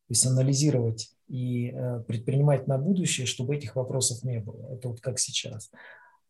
То 0.08 0.12
есть 0.13 0.25
анализировать 0.25 1.12
и 1.27 1.75
предпринимать 2.08 2.67
на 2.67 2.77
будущее, 2.77 3.27
чтобы 3.27 3.58
этих 3.58 3.75
вопросов 3.75 4.23
не 4.23 4.39
было. 4.39 4.73
Это 4.73 4.88
вот 4.88 5.01
как 5.01 5.19
сейчас. 5.19 5.71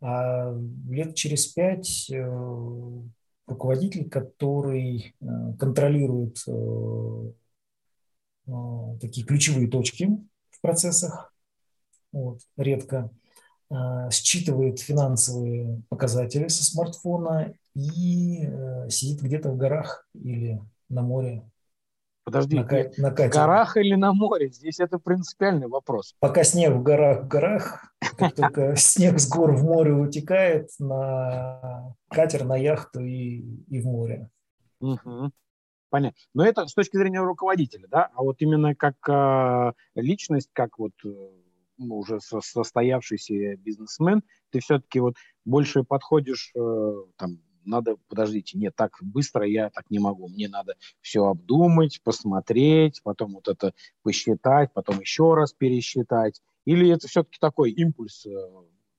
А 0.02 0.56
лет 0.88 1.16
через 1.16 1.48
пять 1.48 2.10
э, 2.10 3.02
руководитель, 3.48 4.10
который 4.10 5.14
э, 5.20 5.26
контролирует 5.60 6.38
э, 6.48 7.32
такие 9.02 9.26
ключевые 9.26 9.68
точки 9.68 10.10
в 10.50 10.62
процессах, 10.62 11.34
вот, 12.12 12.40
редко, 12.58 13.12
считывает 14.10 14.80
финансовые 14.80 15.84
показатели 15.90 16.48
со 16.48 16.64
смартфона 16.64 17.54
и 17.76 18.50
сидит 18.90 19.22
где-то 19.22 19.52
в 19.52 19.58
горах 19.58 20.08
или 20.16 20.60
на 20.90 21.04
море 21.04 21.44
Подожди, 22.32 22.56
на, 22.58 23.10
на 23.10 23.12
в 23.12 23.30
горах 23.30 23.78
или 23.78 23.96
на 23.96 24.14
море? 24.14 24.50
Здесь 24.50 24.80
это 24.80 25.00
принципиальный 25.00 25.68
вопрос. 25.68 26.16
Пока 26.20 26.44
снег 26.44 26.74
в 26.74 26.84
горах, 26.84 27.24
в 27.24 27.28
горах, 27.28 27.94
как 28.18 28.36
только 28.36 28.76
снег 28.78 29.20
с 29.20 29.28
гор 29.28 29.54
в 29.54 29.64
море 29.64 29.94
утекает, 29.94 30.70
на 30.78 31.96
катер, 32.10 32.46
на 32.46 32.56
яхту 32.56 33.02
и, 33.02 33.40
и 33.68 33.82
в 33.82 33.86
море. 33.86 34.30
Понятно. 35.90 36.18
Но 36.36 36.46
это 36.46 36.68
с 36.68 36.74
точки 36.74 36.98
зрения 36.98 37.20
руководителя, 37.20 37.88
да? 37.88 38.10
А 38.14 38.22
вот 38.22 38.36
именно 38.42 38.76
как 38.76 38.96
э, 39.10 39.74
личность, 39.96 40.50
как 40.54 40.78
вот 40.78 40.92
э, 41.04 41.10
ну, 41.78 41.98
уже 41.98 42.20
состоявшийся 42.20 43.56
бизнесмен, 43.58 44.22
ты 44.52 44.60
все-таки 44.60 45.00
вот 45.00 45.16
больше 45.46 45.84
подходишь 45.84 46.52
э, 46.56 46.96
там 47.18 47.40
надо, 47.70 47.96
подождите, 48.08 48.58
нет, 48.58 48.76
так 48.76 48.98
быстро 49.02 49.46
я 49.46 49.70
так 49.70 49.90
не 49.90 50.00
могу. 50.00 50.28
Мне 50.28 50.50
надо 50.50 50.76
все 51.02 51.26
обдумать, 51.26 52.02
посмотреть, 52.04 53.02
потом 53.04 53.34
вот 53.34 53.48
это 53.48 53.74
посчитать, 54.04 54.74
потом 54.74 55.00
еще 55.00 55.34
раз 55.36 55.54
пересчитать. 55.54 56.42
Или 56.66 56.90
это 56.90 57.08
все-таки 57.08 57.38
такой 57.40 57.72
импульс? 57.72 58.26
Э, 58.26 58.30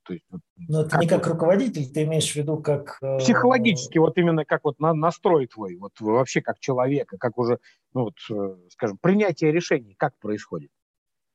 То 0.04 0.14
есть, 0.14 0.24
ну, 0.56 0.80
это 0.80 0.90
как 0.90 1.00
не 1.02 1.09
как 1.09 1.26
руководитель, 1.26 1.92
ты 1.92 2.04
имеешь 2.04 2.33
в 2.33 2.37
виду 2.37 2.59
как... 2.59 2.98
Э, 3.02 3.18
психологически, 3.18 3.98
вот 3.98 4.16
именно 4.18 4.44
как 4.44 4.64
вот 4.64 4.80
на, 4.80 4.94
настрой 4.94 5.46
твой, 5.46 5.76
вот 5.76 5.92
вообще 6.00 6.40
как 6.40 6.59
человека, 6.59 7.18
как 7.18 7.37
уже, 7.38 7.59
ну 7.92 8.04
вот, 8.04 8.16
э, 8.30 8.56
скажем, 8.70 8.98
принятие 8.98 9.52
решений, 9.52 9.94
как 9.98 10.16
происходит? 10.18 10.70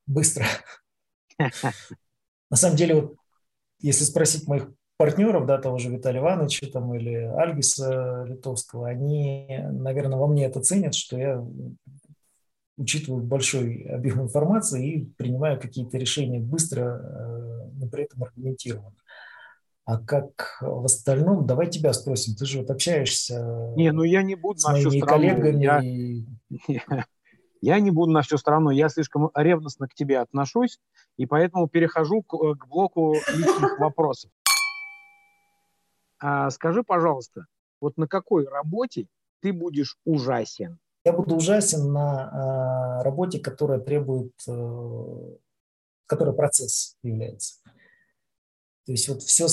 Быстро. 0.07 0.45
На 2.49 2.57
самом 2.57 2.77
деле, 2.77 2.95
вот, 2.95 3.15
если 3.79 4.03
спросить 4.03 4.47
моих 4.47 4.69
партнеров, 4.97 5.45
да, 5.45 5.58
того 5.58 5.77
же 5.77 5.89
Виталия 5.89 6.21
Ивановича 6.21 6.67
там, 6.71 6.93
или 6.95 7.13
Альгиса 7.13 8.25
Литовского, 8.27 8.88
они, 8.88 9.60
наверное, 9.71 10.17
во 10.17 10.27
мне 10.27 10.45
это 10.45 10.62
ценят, 10.62 10.95
что 10.95 11.17
я 11.17 11.45
учитываю 12.77 13.23
большой 13.23 13.84
объем 13.84 14.21
информации 14.21 14.88
и 14.88 15.05
принимаю 15.17 15.60
какие-то 15.60 15.97
решения 15.97 16.39
быстро, 16.39 16.81
э, 16.81 17.69
но 17.73 17.88
при 17.88 18.03
этом 18.03 18.23
аргументированно. 18.23 18.95
А 19.86 19.99
как 19.99 20.58
в 20.62 20.86
остальном, 20.86 21.45
давай 21.45 21.69
тебя 21.69 21.93
спросим. 21.93 22.36
Ты 22.36 22.45
же 22.45 22.60
вот 22.60 22.71
общаешься 22.71 23.73
не, 23.75 23.91
ну 23.91 24.01
я 24.01 24.23
не 24.23 24.36
буду 24.36 24.60
с 24.60 24.67
моими 24.67 24.99
коллегами. 24.99 25.63
Я, 25.63 25.79
и... 25.79 26.25
я 27.62 27.79
не 27.79 27.91
буду 27.91 28.12
на 28.12 28.23
всю 28.23 28.38
страну. 28.38 28.71
Я 28.71 28.89
слишком 28.89 29.29
ревностно 29.36 29.88
к 29.88 29.93
тебе 29.93 30.19
отношусь, 30.19 30.79
и 31.17 31.27
поэтому 31.27 31.67
перехожу 31.67 32.23
к, 32.23 32.34
э, 32.34 32.55
к 32.55 32.67
блоку 32.67 33.13
личных 33.13 33.79
вопросов. 33.79 34.31
А 36.19 36.49
скажи, 36.49 36.84
пожалуйста, 36.84 37.45
вот 37.82 37.97
на 37.97 38.08
какой 38.08 38.47
работе 38.47 39.08
ты 39.41 39.54
будешь 39.54 39.97
ужасен? 40.06 40.80
Я 41.04 41.13
буду 41.13 41.36
ужасен 41.36 41.91
на 41.91 42.99
э, 42.99 43.04
работе, 43.04 43.39
которая 43.39 43.80
требует, 43.80 44.34
э, 44.47 45.36
которая 46.08 46.34
процесс 46.34 46.97
является. 47.04 47.56
То 48.86 48.91
есть 48.91 49.08
вот 49.08 49.21
все 49.21 49.47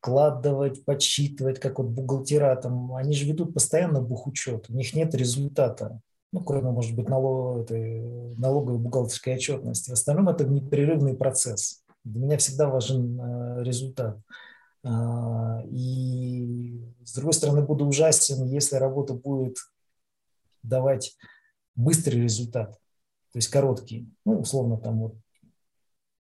складывать, 0.00 0.84
подсчитывать, 0.84 1.58
как 1.58 1.78
вот 1.78 1.88
бухгалтера, 1.88 2.54
там, 2.56 2.94
они 2.94 3.14
же 3.14 3.26
ведут 3.26 3.54
постоянно 3.54 4.00
бухучет, 4.00 4.70
у 4.70 4.74
них 4.74 4.94
нет 4.94 5.14
результата. 5.14 6.00
Ну, 6.30 6.44
кроме, 6.44 6.70
может 6.70 6.94
быть, 6.94 7.08
налог, 7.08 7.64
этой, 7.64 8.00
налоговой 8.36 8.78
бухгалтерской 8.78 9.34
отчетности. 9.34 9.90
В 9.90 9.94
остальном 9.94 10.28
это 10.28 10.44
непрерывный 10.44 11.14
процесс. 11.14 11.82
Для 12.04 12.20
меня 12.20 12.38
всегда 12.38 12.68
важен 12.68 13.18
э, 13.20 13.64
результат. 13.64 14.18
А, 14.88 15.62
и, 15.70 16.80
с 17.04 17.14
другой 17.14 17.34
стороны, 17.34 17.62
буду 17.62 17.86
ужасен, 17.86 18.46
если 18.46 18.76
работа 18.76 19.12
будет 19.12 19.56
давать 20.62 21.16
быстрый 21.74 22.22
результат, 22.22 22.72
то 23.32 23.38
есть 23.38 23.48
короткий, 23.48 24.08
ну, 24.24 24.40
условно, 24.40 24.78
там 24.78 25.00
вот, 25.00 25.14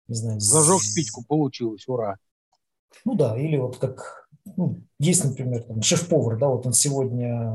не 0.08 0.15
знаю. 0.15 0.39
Зажег 0.39 0.82
спичку, 0.82 1.23
получилось, 1.23 1.88
ура. 1.88 2.17
Ну 3.04 3.13
да, 3.13 3.38
или 3.38 3.58
вот 3.58 3.78
как, 3.78 4.28
ну, 4.45 4.82
есть, 4.99 5.23
например, 5.23 5.63
там 5.63 5.84
шеф-повар, 5.84 6.39
да, 6.39 6.47
вот 6.47 6.65
он 6.65 6.73
сегодня 6.73 7.54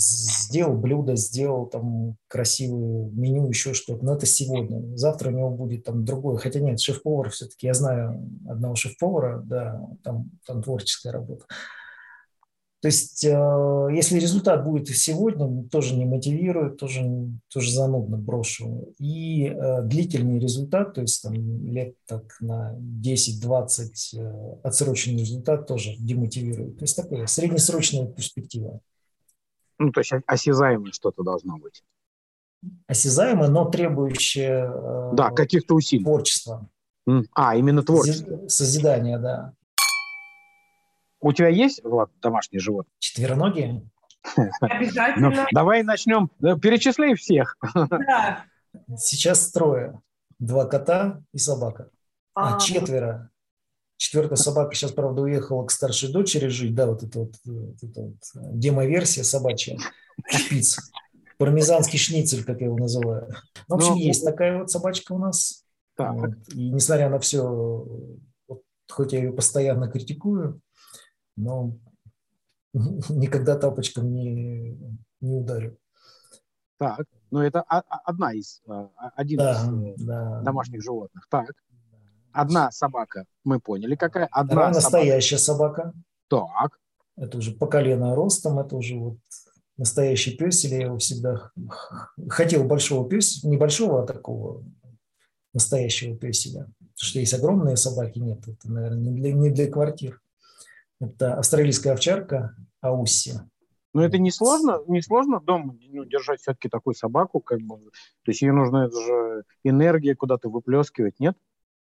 сделал 0.00 0.76
блюдо, 0.76 1.16
сделал 1.16 1.66
там 1.66 2.16
красивое 2.28 3.10
меню, 3.10 3.48
еще 3.48 3.74
что-то, 3.74 4.04
но 4.04 4.14
это 4.14 4.26
сегодня. 4.26 4.96
Завтра 4.96 5.30
у 5.30 5.32
него 5.32 5.50
будет 5.50 5.84
там 5.84 6.04
другое. 6.04 6.38
Хотя 6.38 6.60
нет, 6.60 6.80
шеф-повар 6.80 7.30
все-таки, 7.30 7.66
я 7.66 7.74
знаю 7.74 8.28
одного 8.48 8.74
шеф-повара, 8.74 9.42
да, 9.44 9.80
там, 10.02 10.30
там 10.46 10.62
творческая 10.62 11.12
работа. 11.12 11.44
То 12.80 12.88
есть, 12.88 13.24
э, 13.24 13.88
если 13.92 14.18
результат 14.18 14.64
будет 14.64 14.88
сегодня, 14.88 15.68
тоже 15.68 15.96
не 15.96 16.06
мотивирует, 16.06 16.78
тоже, 16.78 17.02
тоже 17.52 17.72
занудно 17.72 18.16
брошу. 18.16 18.94
И 18.98 19.44
э, 19.44 19.82
длительный 19.82 20.40
результат, 20.40 20.94
то 20.94 21.02
есть 21.02 21.22
там, 21.22 21.34
лет 21.34 21.94
так 22.06 22.38
на 22.40 22.74
10-20 22.78 23.90
э, 24.14 24.56
отсроченный 24.62 25.20
результат 25.20 25.66
тоже 25.66 25.94
демотивирует. 25.98 26.78
То 26.78 26.84
есть 26.84 26.96
такая 26.96 27.26
среднесрочная 27.26 28.06
перспектива. 28.06 28.80
Ну, 29.80 29.92
то 29.92 30.00
есть 30.00 30.12
осязаемое 30.26 30.92
что-то 30.92 31.22
должно 31.22 31.56
быть. 31.56 31.82
Осязаемое, 32.86 33.48
но 33.48 33.64
требующее 33.64 34.70
да, 35.14 35.30
каких-то 35.30 35.74
усилий. 35.74 36.04
Творчества. 36.04 36.68
А, 37.34 37.56
именно 37.56 37.82
творчество. 37.82 38.46
Созидание, 38.46 39.18
да. 39.18 39.54
У 41.22 41.32
тебя 41.32 41.48
есть, 41.48 41.82
Влад, 41.82 42.10
домашние 42.20 42.60
животные? 42.60 42.92
Четвероногие? 42.98 43.90
Обязательно. 44.60 45.30
Ну, 45.30 45.46
давай 45.52 45.82
начнем. 45.82 46.28
Перечисляй 46.60 47.14
всех. 47.14 47.56
Да. 47.74 48.44
Сейчас 48.98 49.50
трое. 49.50 49.98
Два 50.38 50.66
кота 50.66 51.22
и 51.32 51.38
собака. 51.38 51.88
А, 52.34 52.56
а 52.56 52.60
четверо. 52.60 53.30
Четвертая 54.00 54.36
собака 54.36 54.74
сейчас, 54.74 54.92
правда, 54.92 55.20
уехала 55.20 55.66
к 55.66 55.70
старшей 55.70 56.10
дочери 56.10 56.46
жить. 56.48 56.74
Да, 56.74 56.86
вот 56.86 57.02
это 57.02 57.18
вот, 57.18 57.34
вот, 57.44 57.82
это 57.82 58.00
вот 58.00 58.58
демо-версия 58.58 59.22
собачья. 59.24 59.76
Шпиц. 60.26 60.78
Пармезанский 61.36 61.98
шницель, 61.98 62.42
как 62.42 62.60
я 62.60 62.68
его 62.68 62.78
называю. 62.78 63.28
Ну, 63.68 63.76
в 63.76 63.78
общем, 63.78 63.90
ну, 63.90 63.96
есть 63.98 64.24
такая 64.24 64.58
вот 64.58 64.70
собачка 64.70 65.12
у 65.12 65.18
нас. 65.18 65.66
Так. 65.96 66.14
Вот. 66.14 66.30
И 66.54 66.70
несмотря 66.70 67.10
на 67.10 67.18
все, 67.18 67.46
вот, 68.48 68.62
хоть 68.90 69.12
я 69.12 69.18
ее 69.18 69.34
постоянно 69.34 69.86
критикую, 69.86 70.62
но 71.36 71.76
никогда 72.72 73.54
тапочком 73.58 74.10
не, 74.14 74.78
не 75.20 75.34
ударю. 75.34 75.76
Так, 76.78 77.04
но 77.30 77.44
это 77.44 77.60
одна 77.60 78.32
из, 78.32 78.62
а, 78.66 78.88
один 79.14 79.36
да, 79.40 79.52
из 79.52 80.02
э, 80.02 80.06
да. 80.06 80.40
домашних 80.40 80.82
животных. 80.82 81.26
Так, 81.28 81.52
одна 82.32 82.70
собака, 82.70 83.24
мы 83.44 83.60
поняли, 83.60 83.94
какая. 83.94 84.26
Одна 84.30 84.66
Она 84.66 84.74
настоящая 84.74 85.38
собака. 85.38 85.92
Так. 86.28 86.78
Это 87.16 87.38
уже 87.38 87.52
по 87.52 87.66
колено 87.66 88.14
ростом, 88.14 88.58
это 88.58 88.76
уже 88.76 88.96
вот 88.96 89.18
настоящий 89.76 90.36
песель. 90.36 90.74
Я 90.74 90.86
его 90.86 90.98
всегда 90.98 91.50
хотел 92.28 92.64
большого 92.64 93.08
песеля, 93.08 93.50
не 93.50 93.56
большого, 93.56 94.02
а 94.02 94.06
такого 94.06 94.64
настоящего 95.52 96.16
песеля. 96.16 96.66
Потому 96.78 96.94
что 96.96 97.18
есть 97.20 97.34
огромные 97.34 97.76
собаки, 97.76 98.18
нет, 98.18 98.46
это, 98.46 98.70
наверное, 98.70 99.00
не 99.00 99.12
для, 99.12 99.32
не 99.32 99.50
для 99.50 99.70
квартир. 99.70 100.20
Это 101.00 101.34
австралийская 101.34 101.94
овчарка 101.94 102.54
Аусси. 102.80 103.40
Но 103.92 104.04
это 104.04 104.18
не 104.18 104.30
сложно, 104.30 104.80
не 104.86 105.02
сложно 105.02 105.40
дома 105.40 105.76
ну, 105.88 106.04
держать 106.04 106.40
все-таки 106.40 106.68
такую 106.68 106.94
собаку, 106.94 107.40
как 107.40 107.60
бы. 107.60 107.76
То 108.22 108.30
есть 108.30 108.42
ее 108.42 108.52
нужно 108.52 108.86
это 108.86 109.00
же 109.00 109.44
энергия 109.64 110.14
куда-то 110.14 110.48
выплескивать, 110.48 111.18
нет? 111.18 111.36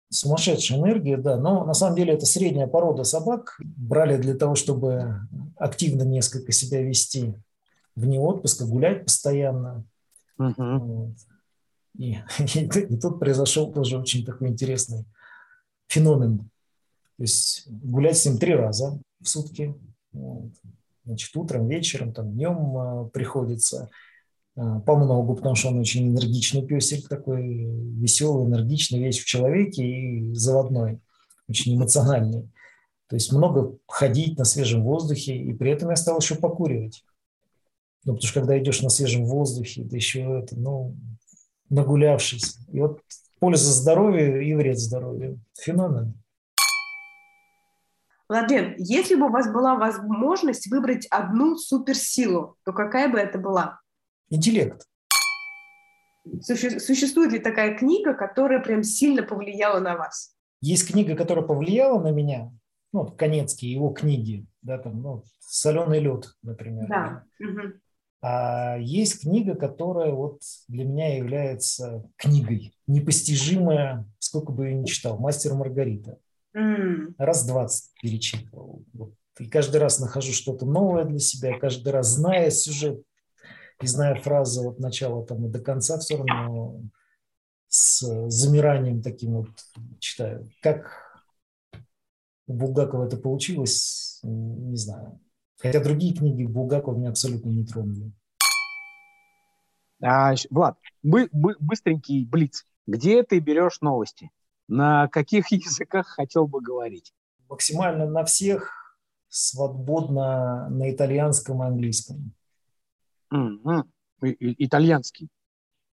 Сумасшедшая 0.09 0.79
энергия, 0.79 1.17
да. 1.17 1.37
Но 1.37 1.65
на 1.65 1.73
самом 1.73 1.95
деле 1.95 2.13
это 2.13 2.25
средняя 2.25 2.67
порода 2.67 3.03
собак. 3.03 3.59
Брали 3.59 4.17
для 4.17 4.35
того, 4.35 4.55
чтобы 4.55 5.19
активно 5.57 6.03
несколько 6.03 6.51
себя 6.51 6.81
вести 6.81 7.35
вне 7.95 8.19
отпуска, 8.19 8.65
гулять 8.65 9.05
постоянно. 9.05 9.83
Угу. 10.37 10.53
Вот. 10.57 11.15
И, 11.97 12.11
и, 12.55 12.59
и 12.59 12.97
тут 12.97 13.19
произошел 13.19 13.71
тоже 13.71 13.97
очень 13.97 14.25
такой 14.25 14.49
интересный 14.49 15.05
феномен. 15.87 16.39
То 17.17 17.23
есть 17.23 17.67
гулять 17.67 18.17
с 18.17 18.25
ним 18.25 18.37
три 18.37 18.53
раза 18.55 18.99
в 19.21 19.27
сутки. 19.27 19.73
Вот. 20.11 20.51
Значит, 21.05 21.35
утром, 21.35 21.67
вечером, 21.67 22.13
там, 22.13 22.31
днем 22.33 22.77
э, 22.77 23.09
приходится 23.09 23.89
по 24.55 24.95
многу, 24.95 25.35
потому 25.35 25.55
что 25.55 25.69
он 25.69 25.79
очень 25.79 26.09
энергичный 26.09 26.65
песель, 26.65 27.05
такой 27.07 27.43
веселый, 27.43 28.45
энергичный, 28.45 28.99
весь 28.99 29.19
в 29.19 29.25
человеке 29.25 29.85
и 29.85 30.33
заводной, 30.33 31.01
очень 31.49 31.75
эмоциональный. 31.75 32.49
То 33.07 33.15
есть 33.15 33.31
много 33.31 33.77
ходить 33.87 34.37
на 34.37 34.45
свежем 34.45 34.83
воздухе, 34.83 35.35
и 35.35 35.53
при 35.53 35.71
этом 35.71 35.89
я 35.89 35.95
стал 35.95 36.19
еще 36.19 36.35
покуривать. 36.35 37.03
Ну, 38.05 38.13
потому 38.13 38.27
что 38.27 38.39
когда 38.39 38.57
идешь 38.57 38.81
на 38.81 38.89
свежем 38.89 39.25
воздухе, 39.25 39.83
ты 39.83 39.95
еще 39.97 40.21
это, 40.39 40.57
ну, 40.57 40.95
нагулявшись. 41.69 42.57
И 42.71 42.79
вот 42.79 43.01
польза 43.39 43.71
здоровью 43.71 44.41
и 44.41 44.53
вред 44.53 44.79
здоровью. 44.79 45.39
Феномен. 45.59 46.13
Владлен, 48.27 48.73
если 48.77 49.15
бы 49.15 49.27
у 49.27 49.31
вас 49.31 49.51
была 49.51 49.75
возможность 49.75 50.67
выбрать 50.71 51.05
одну 51.07 51.57
суперсилу, 51.57 52.55
то 52.63 52.73
какая 52.73 53.11
бы 53.11 53.19
это 53.19 53.37
была? 53.37 53.79
Интеллект. 54.29 54.87
Суще- 56.41 56.79
существует 56.79 57.31
ли 57.31 57.39
такая 57.39 57.77
книга, 57.77 58.13
которая 58.13 58.59
прям 58.59 58.83
сильно 58.83 59.23
повлияла 59.23 59.79
на 59.79 59.95
вас? 59.95 60.35
Есть 60.61 60.87
книга, 60.91 61.15
которая 61.15 61.45
повлияла 61.45 62.01
на 62.01 62.11
меня, 62.11 62.51
ну, 62.91 63.05
Конецкий, 63.05 63.69
его 63.69 63.89
книги, 63.89 64.45
да, 64.61 64.77
там, 64.79 65.01
ну, 65.01 65.23
«Соленый 65.39 65.99
лед», 65.99 66.33
например. 66.41 66.87
Да. 66.87 67.23
Угу. 67.39 67.73
А 68.21 68.77
есть 68.79 69.21
книга, 69.21 69.53
которая 69.53 70.11
вот 70.11 70.41
для 70.67 70.83
меня 70.83 71.15
является 71.15 72.09
книгой, 72.15 72.75
непостижимая, 72.87 74.05
сколько 74.17 74.51
бы 74.51 74.69
я 74.69 74.73
ни 74.73 74.85
читал, 74.85 75.19
«Мастер 75.19 75.53
Маргарита». 75.53 76.17
Mm. 76.57 77.13
Раз 77.17 77.45
двадцать 77.45 77.91
перечитывал. 78.01 78.83
Вот. 78.93 79.13
И 79.39 79.47
каждый 79.47 79.77
раз 79.77 79.99
нахожу 79.99 80.31
что-то 80.31 80.65
новое 80.65 81.03
для 81.03 81.19
себя, 81.19 81.59
каждый 81.59 81.89
раз 81.89 82.07
зная 82.07 82.49
сюжет 82.49 83.03
и 83.81 83.87
зная 83.87 84.15
фразы 84.15 84.67
от 84.67 84.79
начала 84.79 85.25
там 85.25 85.45
и 85.45 85.49
до 85.49 85.59
конца, 85.59 85.97
все 85.99 86.17
равно 86.17 86.81
с 87.67 88.29
замиранием 88.29 89.01
таким 89.01 89.33
вот 89.33 89.49
читаю. 89.99 90.49
Как 90.61 90.91
у 92.47 92.53
Булгакова 92.53 93.05
это 93.05 93.17
получилось, 93.17 94.19
не 94.23 94.77
знаю. 94.77 95.19
Хотя 95.57 95.83
другие 95.83 96.13
книги 96.13 96.45
Булгакова 96.45 96.95
меня 96.95 97.09
абсолютно 97.09 97.49
не 97.49 97.65
тронули. 97.65 98.11
А, 100.01 100.33
Влад, 100.49 100.77
бы, 101.01 101.29
бы, 101.31 101.55
быстренький 101.59 102.25
блиц. 102.25 102.65
Где 102.85 103.23
ты 103.23 103.39
берешь 103.39 103.81
новости? 103.81 104.29
На 104.67 105.07
каких 105.07 105.47
языках 105.51 106.07
хотел 106.07 106.47
бы 106.47 106.61
говорить? 106.61 107.13
Максимально 107.49 108.05
на 108.05 108.23
всех, 108.25 108.71
свободно 109.27 110.69
на 110.69 110.91
итальянском 110.91 111.63
и 111.63 111.67
английском. 111.67 112.33
Mm-hmm. 113.33 113.83
И, 114.23 114.29
и, 114.29 114.65
итальянский. 114.65 115.29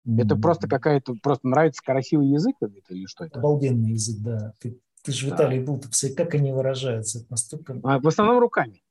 Mm-hmm. 0.07 0.22
Это 0.22 0.37
просто 0.37 0.68
какая-то, 0.68 1.14
просто 1.22 1.47
нравится 1.47 1.83
красивый 1.85 2.28
язык 2.28 2.57
или 2.89 3.07
что 3.07 3.24
это? 3.24 3.39
Обалденный 3.39 3.93
язык, 3.93 4.20
да. 4.20 4.55
Ты, 4.61 4.81
ты 5.03 5.12
же 5.12 5.31
в 5.31 5.35
Италии 5.35 5.61
был, 5.61 5.78
ты 5.78 5.89
посмотри, 5.89 6.16
как 6.16 6.35
они 6.35 6.53
выражаются. 6.53 7.20
Это 7.20 7.26
настолько... 7.31 7.81
А, 7.83 7.99
в 7.99 8.07
основном 8.07 8.39
руками. 8.39 8.83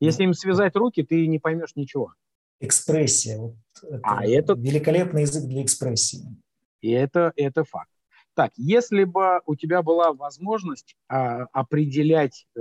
Если 0.00 0.24
им 0.24 0.34
связать 0.34 0.74
руки, 0.74 1.02
ты 1.02 1.26
не 1.26 1.38
поймешь 1.38 1.76
ничего. 1.76 2.14
Экспрессия. 2.60 3.38
Вот 3.38 3.56
это 3.82 4.00
а 4.02 4.26
это 4.26 4.54
великолепный 4.54 5.22
язык 5.22 5.44
для 5.44 5.62
экспрессии. 5.62 6.24
И 6.80 6.90
это, 6.90 7.32
это 7.36 7.64
факт. 7.64 7.90
Так, 8.34 8.52
если 8.56 9.04
бы 9.04 9.40
у 9.46 9.54
тебя 9.54 9.82
была 9.82 10.12
возможность 10.12 10.96
а, 11.08 11.44
определять, 11.52 12.46
э, 12.56 12.60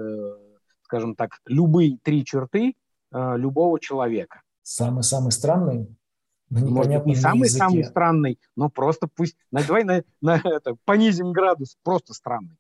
скажем 0.84 1.16
так, 1.16 1.40
любые 1.46 1.98
три 2.04 2.26
черты 2.26 2.76
э, 3.12 3.38
любого 3.38 3.80
человека. 3.80 4.42
Самый-самый 4.72 5.32
странный? 5.32 5.94
Может 6.50 7.06
не 7.06 7.16
самый-самый 7.16 7.84
странный, 7.84 8.40
но 8.56 8.70
просто 8.70 9.08
пусть... 9.08 9.36
На, 9.52 9.64
давай 9.64 9.84
на, 9.84 10.04
на 10.22 10.42
это, 10.44 10.76
понизим 10.86 11.34
градус, 11.34 11.78
просто 11.84 12.14
странный. 12.14 12.56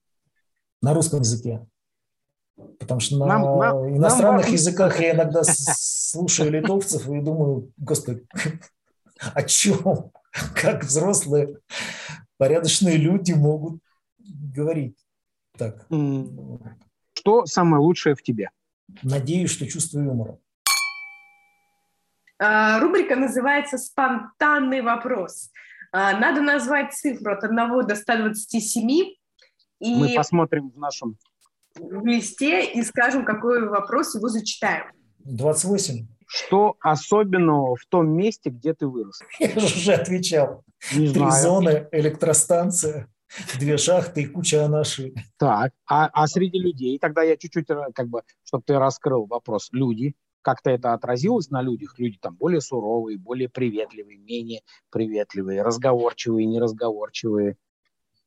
На 0.81 0.93
русском 0.93 1.19
языке. 1.19 1.65
Потому 2.79 2.99
что 2.99 3.17
на 3.17 3.25
нам, 3.25 3.59
нам, 3.59 3.97
иностранных 3.97 4.45
нам 4.45 4.53
языках 4.53 4.99
я 4.99 5.11
иногда 5.11 5.41
слушаю 5.45 6.51
литовцев 6.51 7.07
и 7.09 7.21
думаю, 7.21 7.71
господи, 7.77 8.25
о 9.33 9.43
чем? 9.43 10.11
Как 10.53 10.83
взрослые 10.83 11.59
порядочные 12.37 12.97
люди 12.97 13.31
могут 13.31 13.81
говорить 14.19 14.97
так? 15.57 15.87
Что 17.13 17.45
самое 17.45 17.81
лучшее 17.81 18.15
в 18.15 18.23
тебе? 18.23 18.49
Надеюсь, 19.01 19.51
что 19.51 19.65
чувство 19.65 19.99
юмора. 19.99 20.39
А, 22.43 22.79
рубрика 22.79 23.15
называется 23.15 23.77
«Спонтанный 23.77 24.81
вопрос». 24.81 25.51
А, 25.91 26.17
надо 26.17 26.41
назвать 26.41 26.91
цифру 26.91 27.33
от 27.33 27.43
1 27.43 27.55
до 27.85 27.95
127. 27.95 28.89
И... 28.89 29.15
Мы 29.95 30.15
посмотрим 30.15 30.71
в 30.71 30.77
нашем 30.79 31.17
в 31.75 32.05
листе 32.05 32.65
и 32.65 32.81
скажем, 32.81 33.25
какой 33.25 33.69
вопрос 33.69 34.15
его 34.15 34.27
зачитаем. 34.27 34.85
28. 35.19 36.07
Что 36.25 36.77
особенного 36.79 37.75
в 37.75 37.85
том 37.87 38.09
месте, 38.09 38.49
где 38.49 38.73
ты 38.73 38.87
вырос? 38.87 39.19
Я 39.39 39.55
уже 39.57 39.93
отвечал. 39.93 40.63
Не 40.93 41.09
Три 41.09 41.19
знаю. 41.19 41.43
зоны, 41.43 41.87
электростанция, 41.91 43.07
две 43.59 43.77
шахты 43.77 44.23
и 44.23 44.25
куча 44.25 44.65
анаши. 44.65 45.13
Так, 45.37 45.73
а, 45.87 46.09
а 46.11 46.27
среди 46.27 46.57
людей, 46.57 46.97
тогда 46.97 47.21
я 47.21 47.37
чуть-чуть, 47.37 47.69
э, 47.69 47.85
как 47.93 48.07
бы, 48.07 48.23
чтобы 48.43 48.63
ты 48.65 48.79
раскрыл 48.79 49.27
вопрос, 49.27 49.69
люди, 49.71 50.15
как-то 50.41 50.69
это 50.69 50.93
отразилось 50.93 51.49
на 51.49 51.61
людях? 51.61 51.97
Люди 51.97 52.17
там 52.19 52.35
более 52.35 52.61
суровые, 52.61 53.17
более 53.17 53.49
приветливые, 53.49 54.17
менее 54.17 54.61
приветливые, 54.89 55.61
разговорчивые, 55.61 56.45
неразговорчивые. 56.45 57.57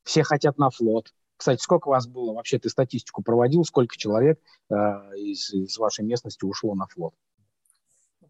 Все 0.03 0.23
хотят 0.23 0.59
на 0.59 0.71
флот. 0.71 1.13
Кстати, 1.37 1.61
сколько 1.61 1.89
вас 1.89 2.07
было? 2.07 2.33
Вообще 2.33 2.59
ты 2.59 2.69
статистику 2.69 3.23
проводил? 3.23 3.65
Сколько 3.65 3.97
человек 3.97 4.41
э, 4.71 4.75
из, 5.17 5.53
из 5.53 5.77
вашей 5.79 6.05
местности 6.05 6.45
ушло 6.45 6.75
на 6.75 6.87
флот? 6.87 7.15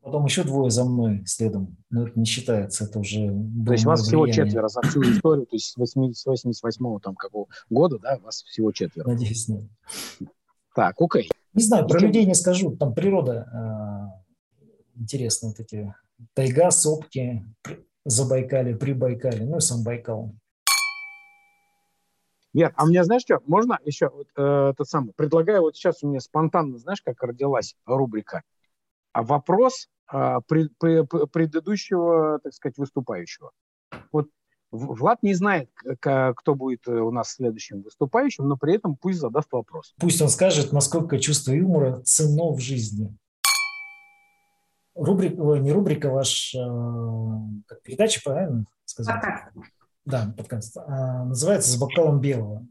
Потом 0.04 0.26
еще 0.26 0.44
двое 0.44 0.70
за 0.70 0.84
мной 0.84 1.22
следом. 1.24 1.78
Но 1.88 2.06
это 2.06 2.18
не 2.18 2.26
считается, 2.26 2.84
это 2.84 2.98
уже... 2.98 3.28
То 3.64 3.72
есть 3.72 3.86
вас 3.86 4.02
всего 4.02 4.26
четверо 4.26 4.68
за 4.68 4.82
всю 4.82 5.02
историю, 5.02 5.46
то 5.46 5.56
есть 5.56 5.74
с 5.74 6.26
88-го 6.26 6.98
там 6.98 7.14
какого 7.14 7.46
года, 7.70 7.98
да, 7.98 8.18
вас 8.18 8.42
всего 8.42 8.70
четверо? 8.70 9.08
Надеюсь, 9.08 9.48
нет. 9.48 9.64
Так, 10.74 11.00
окей. 11.00 11.30
Не 11.54 11.62
знаю, 11.62 11.86
про 11.86 12.00
людей 12.00 12.26
не 12.26 12.34
скажу. 12.34 12.76
Там 12.76 12.94
природа 12.94 14.12
э, 14.96 15.00
интересная, 15.00 15.50
вот 15.50 15.60
эти 15.60 15.94
тайга, 16.34 16.70
сопки, 16.70 17.44
Забайкале, 18.04 18.76
Прибайкале, 18.76 19.46
ну 19.46 19.58
и 19.58 19.60
сам 19.60 19.82
Байкал. 19.84 20.34
Нет, 22.52 22.72
а 22.76 22.86
мне, 22.86 23.02
знаешь 23.02 23.22
что, 23.22 23.40
можно 23.46 23.78
еще 23.84 24.10
вот, 24.10 24.28
э, 24.36 24.74
тот 24.76 24.88
самый, 24.88 25.12
предлагаю, 25.14 25.62
вот 25.62 25.76
сейчас 25.76 26.02
у 26.02 26.08
меня 26.08 26.20
спонтанно, 26.20 26.78
знаешь, 26.78 27.02
как 27.02 27.20
родилась 27.22 27.74
рубрика, 27.84 28.42
а 29.12 29.22
вопрос 29.22 29.88
э, 30.12 30.36
пред, 30.46 30.76
пред, 30.78 31.08
предыдущего, 31.32 32.38
так 32.42 32.52
сказать, 32.52 32.78
выступающего. 32.78 33.50
Вот 34.12 34.28
Влад 34.74 35.22
не 35.22 35.34
знает, 35.34 35.70
кто 36.00 36.54
будет 36.54 36.88
э, 36.88 36.92
у 36.92 37.12
нас 37.12 37.30
следующим 37.30 37.82
выступающим, 37.82 38.48
но 38.48 38.56
при 38.56 38.74
этом 38.74 38.96
пусть 38.96 39.20
задаст 39.20 39.52
вопрос. 39.52 39.94
Пусть 39.98 40.20
он 40.20 40.28
скажет, 40.28 40.72
насколько 40.72 41.18
чувство 41.20 41.52
юмора 41.52 42.02
ценно 42.04 42.50
в 42.50 42.58
жизни. 42.58 43.16
Рубрика, 44.96 45.36
не 45.36 45.72
рубрика, 45.72 46.10
ваш 46.10 46.54
э, 46.56 46.58
передача, 47.84 48.20
правильно 48.24 48.66
сказать? 48.84 49.22
Да, 50.04 50.34
подкаст. 50.36 50.76
А, 50.76 51.24
называется 51.24 51.70
«С 51.70 51.76
бокалом 51.76 52.20
белого». 52.20 52.66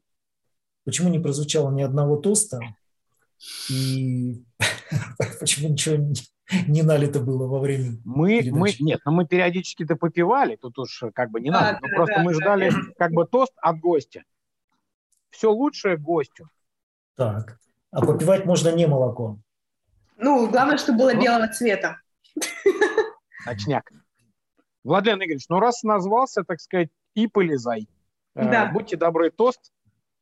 Почему 0.83 1.09
не 1.09 1.19
прозвучало 1.19 1.71
ни 1.71 1.81
одного 1.81 2.17
тоста? 2.17 2.59
И 3.69 4.43
почему 5.39 5.69
ничего 5.69 5.95
не, 5.95 6.15
не 6.67 6.83
налито 6.83 7.19
было 7.19 7.47
во 7.47 7.59
время 7.59 7.97
мы, 8.03 8.41
передачи? 8.41 8.81
мы 8.81 8.85
Нет, 8.85 9.01
но 9.05 9.11
мы 9.11 9.25
периодически-то 9.25 9.95
попивали, 9.95 10.55
тут 10.55 10.77
уж 10.77 11.03
как 11.13 11.31
бы 11.31 11.39
не 11.41 11.51
да, 11.51 11.61
надо. 11.61 11.79
Да, 11.81 11.87
но 11.87 11.95
просто 11.95 12.15
да, 12.15 12.23
мы 12.23 12.33
да, 12.33 12.39
ждали 12.39 12.69
да. 12.69 12.77
как 12.97 13.11
бы 13.11 13.25
тост 13.25 13.53
от 13.61 13.79
гостя. 13.79 14.23
Все 15.29 15.51
лучшее 15.51 15.97
гостю. 15.97 16.49
Так. 17.15 17.57
А 17.91 18.05
попивать 18.05 18.45
можно 18.45 18.69
не 18.69 18.87
молоко? 18.87 19.39
Ну, 20.17 20.49
главное, 20.49 20.77
чтобы 20.77 20.99
было 20.99 21.15
белого 21.15 21.47
цвета. 21.47 21.97
Точняк. 23.45 23.91
Владлен 24.83 25.17
Игоревич, 25.17 25.45
ну 25.49 25.59
раз 25.59 25.83
назвался, 25.83 26.43
так 26.43 26.59
сказать, 26.59 26.89
и 27.13 27.27
полезай. 27.27 27.87
Э, 28.35 28.49
да. 28.49 28.71
Будьте 28.71 28.97
добры, 28.97 29.31
тост. 29.31 29.71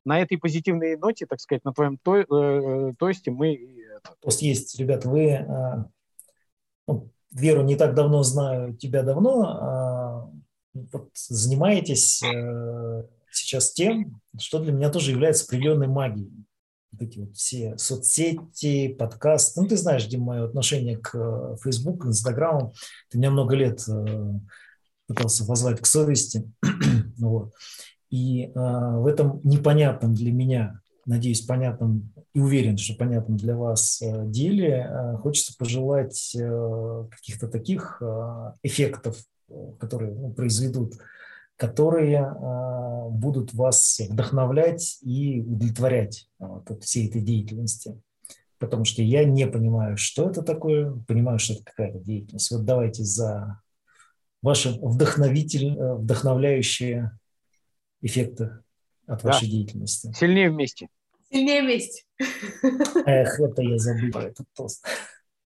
На 0.04 0.20
этой 0.20 0.38
позитивной 0.38 0.98
ноте, 0.98 1.26
так 1.26 1.40
сказать, 1.40 1.64
на 1.64 1.74
твоем 1.74 1.98
то, 1.98 2.18
э, 2.18 2.94
тосте 2.98 3.32
мы... 3.32 3.86
Тост 4.20 4.42
есть, 4.42 4.80
ребят, 4.80 5.06
вы... 5.06 5.46
Ну, 6.88 7.10
Веру 7.32 7.64
не 7.64 7.76
так 7.76 7.96
давно 7.96 8.24
знаю, 8.24 8.76
тебя 8.76 9.04
давно. 9.04 9.44
А, 9.44 10.30
вот, 10.74 11.10
занимаетесь 11.16 12.22
э, 12.24 13.04
сейчас 13.32 13.72
тем, 13.72 14.22
что 14.38 14.60
для 14.60 14.72
меня 14.72 14.90
тоже 14.90 15.12
является 15.12 15.46
определенной 15.46 15.88
магией. 15.88 16.46
Вот 16.92 17.02
эти 17.02 17.20
вот 17.20 17.36
все 17.36 17.78
соцсети, 17.78 18.90
подкасты. 18.90 19.62
Ну, 19.62 19.68
ты 19.68 19.78
знаешь, 19.78 20.06
Дим, 20.06 20.22
мое 20.22 20.44
отношение 20.44 20.98
к 20.98 21.16
э, 21.16 21.56
Facebook, 21.64 22.06
Instagram. 22.06 22.72
Ты 23.10 23.18
меня 23.18 23.32
много 23.32 23.56
лет 23.56 23.82
э, 23.88 24.34
пытался 25.08 25.46
позвать 25.46 25.80
к 25.80 25.86
совести. 25.86 26.52
вот. 27.18 27.54
И 28.10 28.46
э, 28.46 28.50
в 28.54 29.08
этом 29.08 29.40
непонятном 29.44 30.14
для 30.14 30.32
меня, 30.32 30.82
надеюсь, 31.06 31.42
понятном 31.42 32.14
и 32.34 32.40
уверен, 32.40 32.78
что 32.78 32.96
понятном 32.96 33.38
для 33.38 33.56
вас 33.56 34.02
э, 34.02 34.26
деле, 34.26 34.88
э, 34.90 35.18
хочется 35.18 35.56
пожелать 35.58 36.34
э, 36.36 37.08
каких-то 37.12 37.48
таких 37.48 38.02
эффектов, 38.64 39.18
которые 39.80 40.14
ну, 40.14 40.32
произведут, 40.32 40.94
которые 41.58 42.34
будут 43.10 43.54
вас 43.54 44.00
вдохновлять 44.10 44.98
и 45.02 45.42
удовлетворять 45.42 46.30
от 46.40 46.84
всей 46.84 47.10
этой 47.10 47.22
деятельности 47.22 48.00
потому 48.58 48.86
что 48.86 49.02
я 49.02 49.26
не 49.26 49.48
понимаю, 49.48 49.98
что 49.98 50.30
это 50.30 50.44
такое, 50.44 50.94
понимаю, 51.08 51.40
что 51.40 51.54
это 51.54 51.64
какая-то 51.64 51.98
деятельность. 51.98 52.52
Вот 52.52 52.64
давайте 52.64 53.04
за 53.04 53.60
ваши 54.44 54.78
вдохновитель, 54.80 55.74
вдохновляющие 55.96 57.18
эффекты 58.02 58.60
от 59.08 59.24
вашей 59.24 59.48
да. 59.48 59.52
деятельности. 59.52 60.14
Сильнее 60.16 60.52
вместе. 60.52 60.90
Сильнее 61.32 61.62
вместе. 61.62 62.04
Эх, 63.06 63.40
это 63.40 63.62
я 63.62 63.78
забыл, 63.78 64.22
этот 64.22 64.48
тост. 64.54 64.86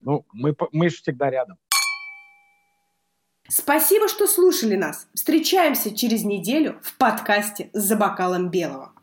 Ну, 0.01 0.25
мы, 0.33 0.55
мы 0.71 0.89
же 0.89 0.97
всегда 0.97 1.29
рядом. 1.29 1.57
Спасибо, 3.49 4.07
что 4.07 4.27
слушали 4.27 4.75
нас. 4.75 5.07
Встречаемся 5.13 5.95
через 5.95 6.23
неделю 6.23 6.79
в 6.81 6.97
подкасте 6.97 7.69
«За 7.73 7.95
бокалом 7.95 8.49
белого». 8.49 8.93